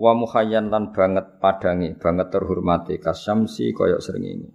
[0.00, 4.48] Wa mukhayyan lan banget padangi, banget terhormati kasyamsi koyok ini.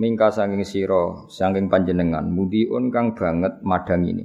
[0.00, 4.24] Mingka sanging siro, sanging panjenengan, mudiun kang banget madang ini.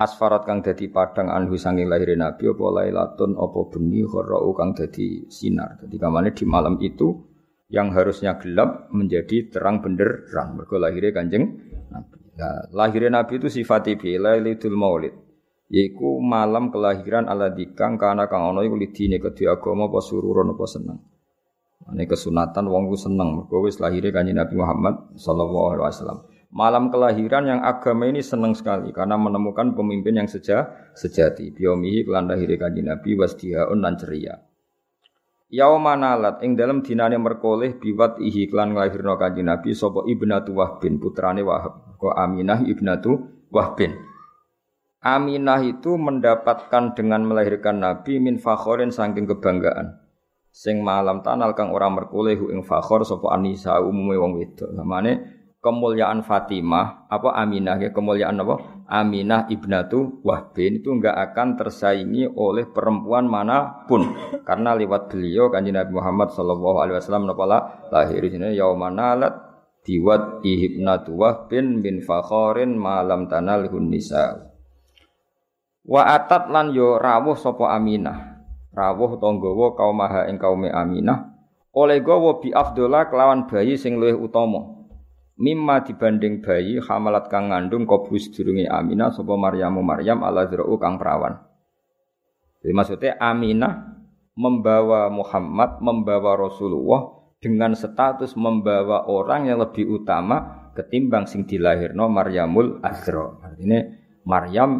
[0.00, 5.28] Asfarat kang dadi padang anhu sanging lahir Nabi apa lailatun apa bengi khorra'u kang dadi
[5.28, 5.84] sinar.
[5.84, 7.29] Jadi kamane di malam itu
[7.70, 10.58] yang harusnya gelap menjadi terang benderang.
[10.58, 11.44] Mergo lahirnya Kanjeng
[11.94, 12.18] Nabi.
[12.34, 15.14] Nah, lahirnya Nabi itu sifat Lailatul Maulid.
[15.70, 20.66] Yaiku malam kelahiran ala dikang karena kang ono iku lidine kedhi agama apa sururun apa
[20.66, 20.98] seneng.
[21.94, 26.18] Ini kesunatan wong ku seneng mergo wis lahire Kanjeng Nabi Muhammad sallallahu alaihi wasallam.
[26.50, 31.54] Malam kelahiran yang agama ini senang sekali karena menemukan pemimpin yang seja, sejati.
[31.54, 34.49] Biomihi kelan Kanjeng Nabi wasdihaun lan ceria.
[35.50, 41.02] Yauma nalat ing dalam dinane merkoleh biwat ihi klan nglahirno Kanjeng Nabi sapa Ibnatu Wahbin
[41.02, 41.98] putrane Wahab.
[41.98, 43.18] Ko Aminah Ibnatu
[43.50, 43.98] Wahbin.
[45.02, 49.98] Aminah itu mendapatkan dengan melahirkan Nabi min fakhorin saking kebanggaan.
[50.54, 54.70] Sing malam tanal kang ora merkoleh ing fakhor sapa Anisa umume wong wedok.
[54.70, 58.84] Namane kemuliaan Fatimah apa Aminah ya kemuliaan apa?
[58.90, 64.16] Aminah ibnatu Wahbin itu enggak akan tersaingi oleh perempuan mana pun.
[64.42, 67.44] Karena lewat beliau kanjeng Nabi Muhammad sallallahu alaihi wasallam napa
[67.92, 69.36] lahir ini yaumanalat
[69.86, 74.50] diwat ibnatu Wahbin bin fakhorin malam tanal nisa.
[75.86, 78.42] Wa atat lan yo rawuh sapa Aminah.
[78.74, 81.30] Rawuh tanggawa kaum maha ing Aminah.
[81.70, 84.79] Oleh gawa bi afdola kelawan bayi sing luwih utama
[85.40, 91.00] mimma dibanding bayi hamalat kang ngandung kobus durungi Aminah sapa Maryamu Maryam ala zra'u kang
[91.00, 91.40] perawan.
[92.60, 93.72] Jadi maksudnya Aminah
[94.36, 102.84] membawa Muhammad, membawa Rasulullah dengan status membawa orang yang lebih utama ketimbang sing dilahirno Maryamul
[102.84, 103.40] Azra.
[103.40, 103.80] Artinya
[104.28, 104.70] Maryam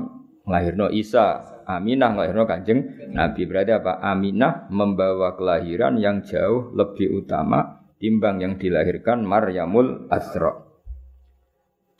[0.45, 1.57] nglahirno Isa.
[1.65, 2.81] Aminah nglahirno Kanjeng
[3.17, 3.49] Nabi.
[3.49, 4.03] Berarti apa?
[4.05, 10.57] Aminah membawa kelahiran yang jauh lebih utama timbang yang dilahirkan Maryamul Azra.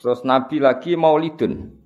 [0.01, 1.77] Terus Nabi lagi Maulidun.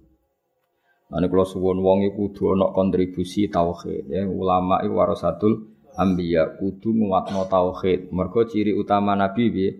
[1.11, 6.95] Ane kalau suwon wong iku kudu ana kontribusi tauhid ya ulama iku warasatul anbiya kudu
[6.95, 8.15] nguatno tauhid.
[8.15, 9.71] Mergo ciri utama Nabi piye?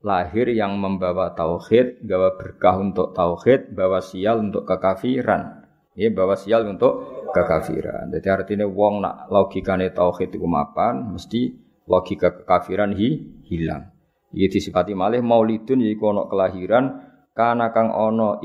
[0.00, 5.68] Lahir yang membawa tauhid, gawa berkah untuk tauhid, bawa sial untuk kekafiran.
[5.92, 8.08] Ya bawa sial untuk kekafiran.
[8.08, 11.52] Jadi artinya wong nak logikane tauhid iku mapan, mesti
[11.90, 13.18] logika kekafiran hi,
[13.50, 13.90] hilang.
[14.30, 16.84] Iki disifati malih maulidun yaiku ana kelahiran.
[17.34, 18.38] Kana kang ana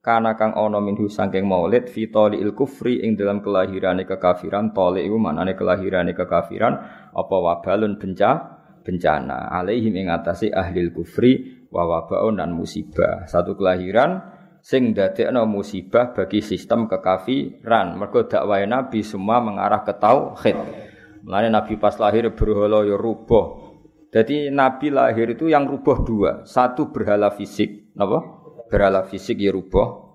[0.00, 2.08] kana kang ana minhu saking maulid fi
[2.40, 4.72] il kufri ing dalam kelahirane kekafiran.
[4.72, 6.74] Tali iku manane kelahirane kekafiran
[7.12, 9.52] apa wabalun benca bencana.
[9.52, 13.28] Alaihim ing atase ahli kufri wa wabaun dan musibah.
[13.28, 14.24] Satu kelahiran
[14.64, 18.00] sing dadekno musibah bagi sistem kekafiran.
[18.00, 20.85] Mergo dakwah nabi semua mengarah ke tauhid
[21.26, 23.74] Mulane nabi pas lahir berhala ya rubuh
[24.14, 28.36] jadi nabi lahir itu yang rubuh dua satu berhala fisik napa
[28.68, 30.06] berhala fisik ya rubah.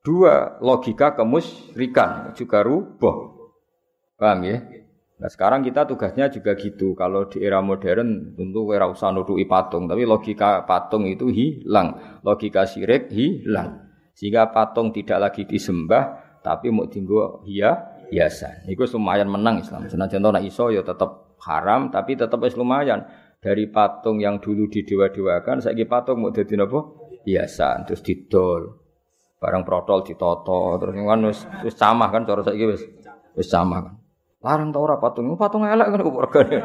[0.00, 3.16] Dua, logika kemusyrikan juga rubah.
[4.16, 4.56] Paham ya?
[5.18, 6.94] Nah sekarang kita tugasnya juga gitu.
[6.94, 12.64] Kalau di era modern tentu kira usah nuduhi patung, tapi logika patung itu hilang, logika
[12.64, 13.90] syirik hilang.
[14.14, 18.68] Sehingga patung tidak lagi disembah, tapi mau tinggal hia hiasan.
[18.68, 19.88] Itu lumayan menang Islam.
[19.88, 23.04] Senajan nak iso ya tetap haram, tapi tetap lumayan.
[23.38, 26.80] Dari patung yang dulu didewa-dewakan, saya patung mau jadi apa?
[27.22, 27.84] biasa.
[27.86, 28.62] Terus didol.
[29.38, 30.74] Barang protol ditoto.
[30.82, 32.82] Terus kan wis wis kan cara saiki wis
[33.36, 33.94] wis sama kan.
[34.42, 35.30] Larang ta ora patung?
[35.38, 36.58] Patung elek kan regane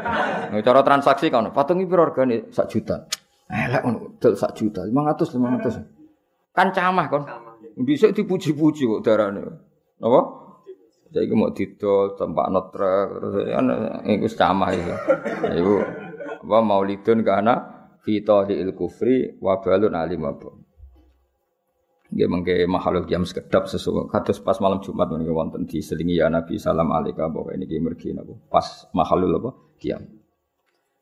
[0.64, 3.06] cara transaksi kan patung iki piro regane sak juta.
[3.46, 7.22] Elek ngono dol sak juta 500 500 kan camah kan
[7.82, 9.42] bisa dipuji-puji kok darane.
[10.02, 10.20] Apa
[11.14, 13.66] saiki mau didol tempat notrek terus kan
[14.02, 14.94] iku camah itu
[15.62, 15.74] iku
[16.44, 17.54] apa maulidun kana
[18.02, 18.20] fi
[18.52, 20.50] il kufri wa balun alim apa.
[22.14, 26.60] Nggih mengke makhluk jam sekedap sesuatu kados pas malam Jumat menika wonten selingi ya Nabi
[26.60, 29.50] salam alika bahwa ini ki mergi napa pas makhluk apa
[29.80, 30.02] kiam.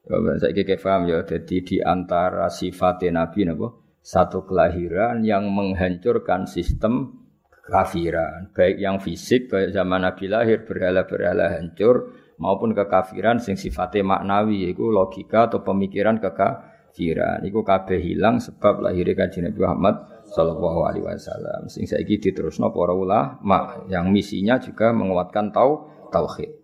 [0.03, 6.47] Ya saya kira paham ya jadi di antara sifat Nabi napa satu kelahiran yang menghancurkan
[6.47, 7.22] sistem
[7.63, 12.11] kekafiran baik yang fisik baik zaman Nabi lahir berhala-berhala hancur
[12.43, 19.15] maupun kekafiran sing sifatnya maknawi yaitu logika atau pemikiran kekafiran niku kabeh hilang sebab lahirnya
[19.15, 19.97] kanjeng Nabi Muhammad
[20.33, 21.69] sallallahu alaihi wasallam.
[21.69, 26.63] Sing saiki diterusno para ulama yang misinya juga menguatkan tau tauhid.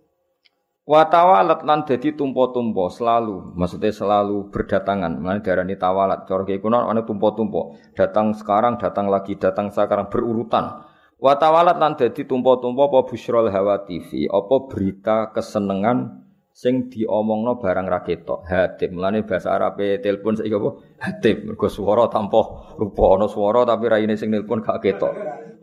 [0.89, 5.21] Wa tawalat lan tumpo-tumpo selalu, maksudnya selalu berdatangan.
[5.21, 7.77] Mana darani tawalat, cara kuno ana tumpo-tumpo.
[7.93, 10.88] Datang sekarang, datang lagi, datang sekarang berurutan.
[11.19, 16.23] Wa tawalat lan dadi tumpo-tumpo apa busyrol hawa TV, apa berita kesenengan
[16.55, 18.47] sing diomongno barang ra ketok.
[18.47, 18.95] Hatib.
[18.95, 20.69] Mulane bahasa Arabe telepon saiki apa?
[21.03, 21.43] Hatib.
[21.43, 25.11] Mergo swara tanpa rupa ana swara tapi raine sing nelpon gak ketok.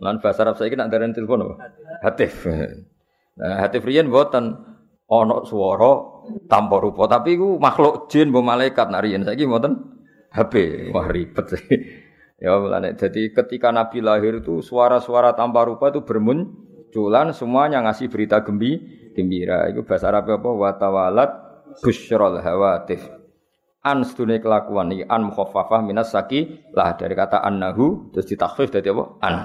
[0.01, 1.55] Lan bahasa Arab saiki nek darani telepon apa?
[2.05, 2.33] Hatib.
[3.37, 4.57] Nah, hatib riyen mboten
[5.09, 5.93] ana swara
[6.49, 9.77] tanpa rupa, tapi iku makhluk jin mbok malaikat nak riyen saiki mboten
[10.33, 10.55] HP.
[10.93, 11.65] Wah ribet sih.
[12.37, 12.93] Ya mulane.
[12.93, 18.76] Jadi ketika Nabi lahir itu suara-suara tanpa rupa itu bermunculan semuanya ngasih berita gembi
[19.16, 19.64] gembira.
[19.72, 20.51] Iku bahasa Arab apa?
[20.53, 21.30] Wa tawalat
[21.80, 23.01] busyral hawatif.
[23.80, 26.93] An sedune kelakuan iki an mukhaffafah minas saki lah.
[26.93, 29.05] Dari kata annahu terus ditakhfif dadi apa?
[29.24, 29.37] An.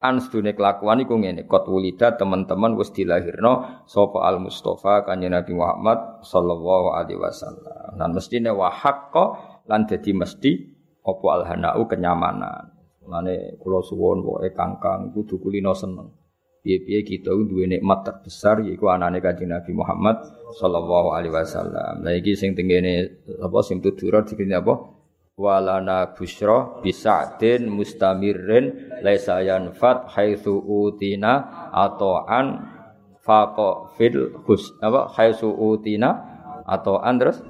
[0.00, 1.44] An sedune kelakuan iku ngene.
[1.44, 8.00] Kot wulida teman-teman wis dilahirno sapa al mustofa kanjeng Nabi Muhammad sallallahu alaihi wasallam.
[8.00, 9.36] Dan mestine wa haqqo
[9.68, 10.71] lan dadi mesti
[11.02, 12.70] apa al hanau kenyamanan
[13.02, 16.22] Mane kula suwun pokoke kangkang kudu kulino seneng
[16.62, 20.22] piye-piye kita duwe nikmat terbesar yaiku anane Kanjeng Nabi Muhammad
[20.54, 22.06] sallallahu alaihi wasallam.
[22.06, 24.78] Lah iki sing tengene apa sing tudura dikene apa?
[25.34, 32.62] Walana busra bisa'din mustamirrin laisa yanfat haitsu utina atau an
[33.26, 36.14] faqa fil hus apa haitsu utina
[36.62, 37.42] atau an terus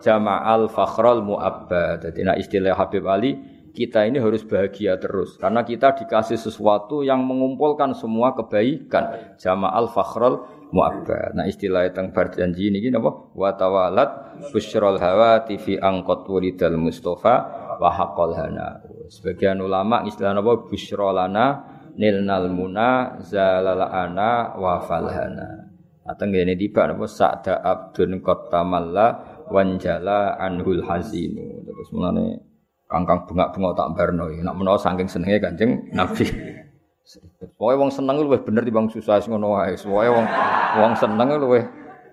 [0.00, 2.10] jama'al fakhral mu'abbad.
[2.10, 5.38] Dadi istilah Habib Ali kita ini harus bahagia terus.
[5.38, 9.34] Karena kita dikasih sesuatu yang mengumpulkan semua kebaikan.
[9.38, 10.42] Jama'al fakhrul
[10.74, 11.38] mu'abbad.
[11.38, 13.10] Nah istilah tentang berjanji ini apa?
[13.34, 17.34] Wa tawalat busyrul hawati fi angkot wulidal mustafa
[17.78, 18.82] wa haqqal hana.
[19.10, 20.66] Sebagian ulama istilah apa?
[20.66, 21.46] Busyrolana
[21.94, 25.70] nilnal muna zalalana wa falhana.
[26.00, 27.06] Atau ini tiba apa?
[27.06, 32.50] Sa'da abdun kotamalla wanjala anhul hazinu terus mulane
[32.90, 34.26] Kangkang bunga-bunga tak barno.
[34.26, 36.26] Nak menawa saking senenge Kanjeng Nabi
[37.58, 39.74] Pokoke wong seneng luwih bener timbang susah ngono wae.
[39.74, 40.26] Pokoke wong
[40.78, 41.64] wong seneng luwih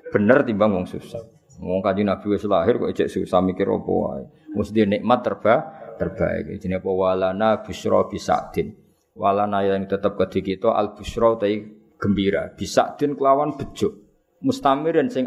[0.09, 1.21] bener timbang wong susah.
[1.61, 4.23] Wong kanjeng Nabi wis lahir kok ejek susah mikir apa wae.
[4.53, 5.55] Mesti nikmat terba
[5.97, 6.57] terbaik.
[6.61, 8.73] Jenenge apa walana busra bisadin.
[9.17, 11.61] Walana yang tetap ke kita al busra tai
[11.97, 12.53] gembira.
[12.53, 13.97] Bisadin kelawan bejo.
[14.41, 15.25] Mustamir dan sing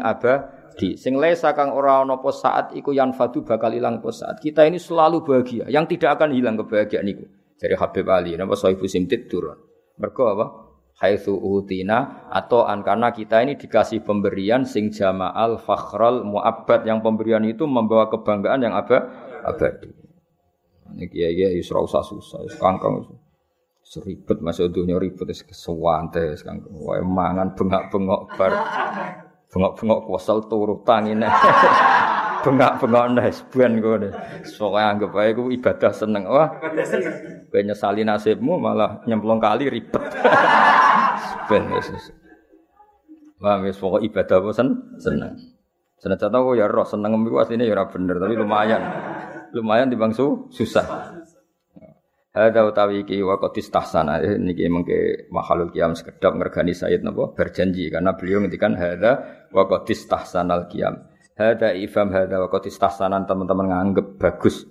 [0.81, 0.97] abadi.
[0.97, 4.41] Sing lesa kang ora ana apa saat iku yang fadu bakal ilang apa saat.
[4.41, 5.69] Kita ini selalu bahagia.
[5.69, 7.25] Yang tidak akan hilang kebahagiaan itu.
[7.61, 9.57] Dari Habib Ali, nama Sohibu Simtid turun.
[10.01, 10.45] Mereka apa?
[11.01, 17.41] Haitsu utina atau an karena kita ini dikasih pemberian sing jama'al fakhral mu'abbad yang pemberian
[17.45, 18.97] itu membawa kebanggaan yang apa?
[19.41, 19.89] abadi.
[20.93, 23.17] Ini kiai kiai usah usah susah, kangkang
[23.81, 26.69] seribet masuk dunia ribet es kesewante kangkang.
[26.69, 28.53] Wae mangan bengak bengok bar,
[29.51, 31.27] bengok bengok kuasal turu tangine.
[32.41, 34.09] bengak-bengok nes ben kowe.
[34.43, 36.25] Soale anggap ae ku ibadah seneng.
[36.25, 36.49] Wah.
[37.51, 40.01] Kowe nyesali nasibmu malah nyemplung kali ribet.
[41.47, 42.09] ben wis.
[43.41, 44.67] Wah, wis pokok ibadah apa sen
[45.01, 45.33] seneng.
[46.01, 48.81] Senajan aku ya roh seneng iku asline ya ora bener, tapi lumayan.
[49.53, 51.13] Lumayan dibangsu susah.
[52.31, 57.35] Hada utawi iki wa qad istahsana eh, niki mengke makhlul qiyam sekedap ngergani Sayyid napa
[57.35, 60.95] berjanji karena beliau ngendikan hada wa qad istahsanal qiyam.
[61.35, 64.63] Hada ifam hada wa qad istahsanan teman-teman nganggep bagus.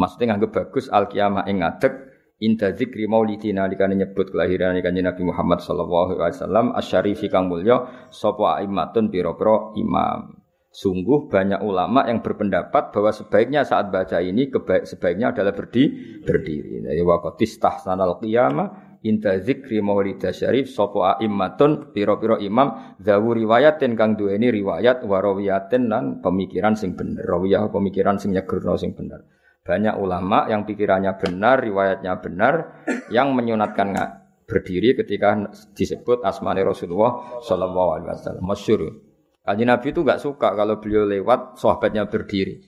[0.00, 1.92] Maksudnya nganggep bagus al kiamah ing ngadeg
[2.40, 8.08] inda zikri maulidina dikane nyebut kelahiran kanjeng Nabi Muhammad sallallahu alaihi wasallam asyarifi kang mulya
[8.08, 10.43] sapa aimatun pira-pira imam.
[10.74, 16.82] Sungguh banyak ulama yang berpendapat bahwa sebaiknya saat baca ini kebaik sebaiknya adalah berdi, berdiri.
[16.82, 24.18] Jadi waqatis tahsanal qiyamah inda zikri maulida syarif sapa aimmatun pira-pira imam zawu riwayatin kang
[24.18, 27.22] duweni riwayat warawiyatin lan pemikiran sing bener.
[27.22, 29.22] Rawiyah pemikiran sing nyegerno sing bener.
[29.62, 32.82] Banyak ulama yang pikirannya benar riwayatnya benar
[33.14, 33.94] yang menyunatkan
[34.42, 35.38] berdiri ketika
[35.70, 38.42] disebut asmane Rasulullah sallallahu alaihi wasallam.
[38.42, 39.13] Masyhur
[39.44, 42.64] Kanjeng Nabi itu nggak suka kalau beliau lewat sahabatnya berdiri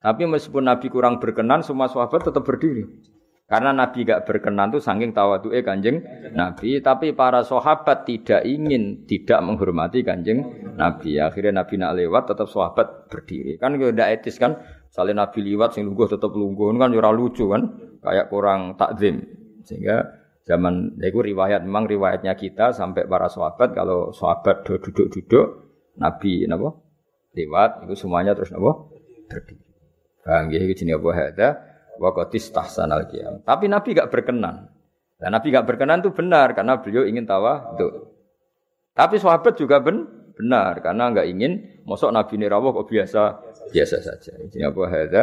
[0.00, 2.88] tapi meskipun Nabi kurang berkenan semua sahabat tetap berdiri
[3.46, 6.02] karena Nabi gak berkenan tuh saking tawadu'e kanjeng
[6.34, 6.82] Nabi.
[6.82, 10.42] Tapi para sahabat tidak ingin tidak menghormati kanjeng
[10.74, 11.22] Nabi.
[11.22, 13.54] Akhirnya Nabi nak lewat tetap sahabat berdiri.
[13.62, 14.58] Kan tidak etis kan.
[14.90, 17.62] Salih Nabi lewat sing lungguh tetap lungguh kan ya lucu kan.
[18.02, 19.22] Kayak kurang takzim.
[19.62, 20.02] Sehingga
[20.42, 25.65] zaman itu riwayat memang riwayatnya kita sampai para sahabat kalau sahabat duduk-duduk
[25.96, 26.76] Nabi napa
[27.36, 28.88] lewat itu semuanya terus napa
[29.26, 29.64] berdiri.
[30.26, 31.48] Bang, iki jenenge apa hada?
[31.96, 33.40] wakotis tahsanal qiyam.
[33.42, 34.68] Tapi Nabi gak berkenan.
[35.16, 38.12] Dan Nabi gak berkenan itu benar karena beliau ingin tawa itu.
[38.96, 41.52] Tapi sahabat juga ben, benar karena nggak ingin
[41.88, 43.22] mosok Nabi ini rawuh kok biasa
[43.70, 44.32] biasa saja.
[44.38, 44.82] Ini apa?
[44.86, 45.22] Hadza?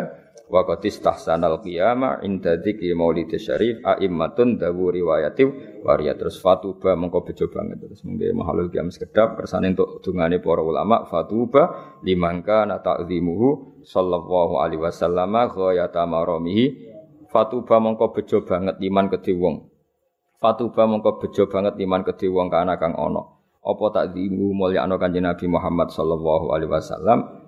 [0.54, 5.50] Wakotis tahsanal qiyama inda dzikri maulid syarif aimmatun dawu riwayati
[5.82, 7.82] waria terus fatuba mengko bejo banget.
[7.82, 14.62] Terus mungkin mahalul kiam sekedap kersane untuk dungane para ulama fatuba limangka na ta'zimuhu sallallahu
[14.62, 16.91] alaihi wasallam ghayata maramihi.
[17.34, 19.74] Fatuba mengko bejo banget iman kedhe wong.
[20.38, 23.26] Fatuba mengko bejo banget iman kedhe wong kana kang ana.
[23.64, 27.43] Apa takzimu mulyakno kanjeng Nabi Muhammad sallallahu alaihi wasallam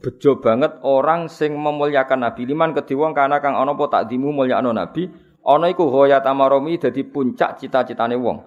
[0.00, 2.48] bejo banget orang sing memuliakan Nabi.
[2.48, 5.10] Liman kedhe wong kana kang ana apa takdimu mulyakno Nabi
[5.44, 8.40] ana iku ghayat amaromi dadi puncak cita-citane wong.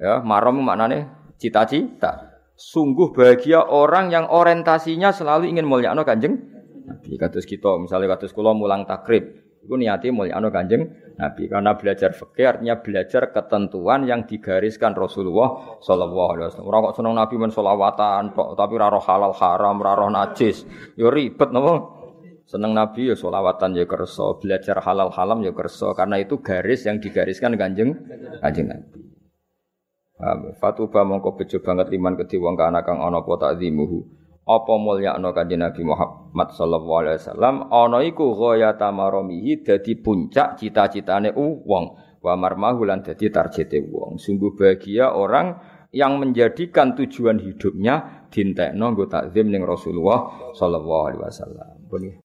[0.00, 1.08] Ya marom maknane
[1.40, 2.28] cita-cita.
[2.60, 6.36] Sungguh bahagia orang yang orientasinya selalu ingin mulyakno Kanjeng
[6.84, 7.16] Nabi.
[7.16, 10.88] Kados kita misalnya kados kula mulang takrib Iku niati mulia anu kanjeng
[11.20, 16.68] Nabi karena belajar fikih artinya belajar ketentuan yang digariskan Rasulullah Shallallahu Alaihi Wasallam.
[16.72, 20.64] Orang kok seneng Nabi men solawatan, tapi raro halal haram, raro najis,
[20.96, 22.00] yo ribet nopo.
[22.48, 26.98] Seneng Nabi ya solawatan ya kerso, belajar halal haram ya kerso, karena itu garis yang
[26.98, 27.94] digariskan kanjeng
[28.40, 29.00] kanjeng Nabi.
[30.60, 34.19] Fatuba mongko bejo banget liman kedhi wong kana kang ana apa takzimuhu
[34.50, 37.54] apa mulyakno kanjeng Nabi Muhammad sallallahu alaihi wasallam?
[37.70, 41.84] Ana iku ghayata maramihi dadi puncak cita-citane wong.
[42.18, 44.18] Wa marmahu lan dadi targete wong.
[44.18, 45.56] Sungguh bahagia orang
[45.94, 51.68] yang menjadikan tujuan hidupnya dintekno nggo takzim ning Rasulullah sallallahu alaihi wasallam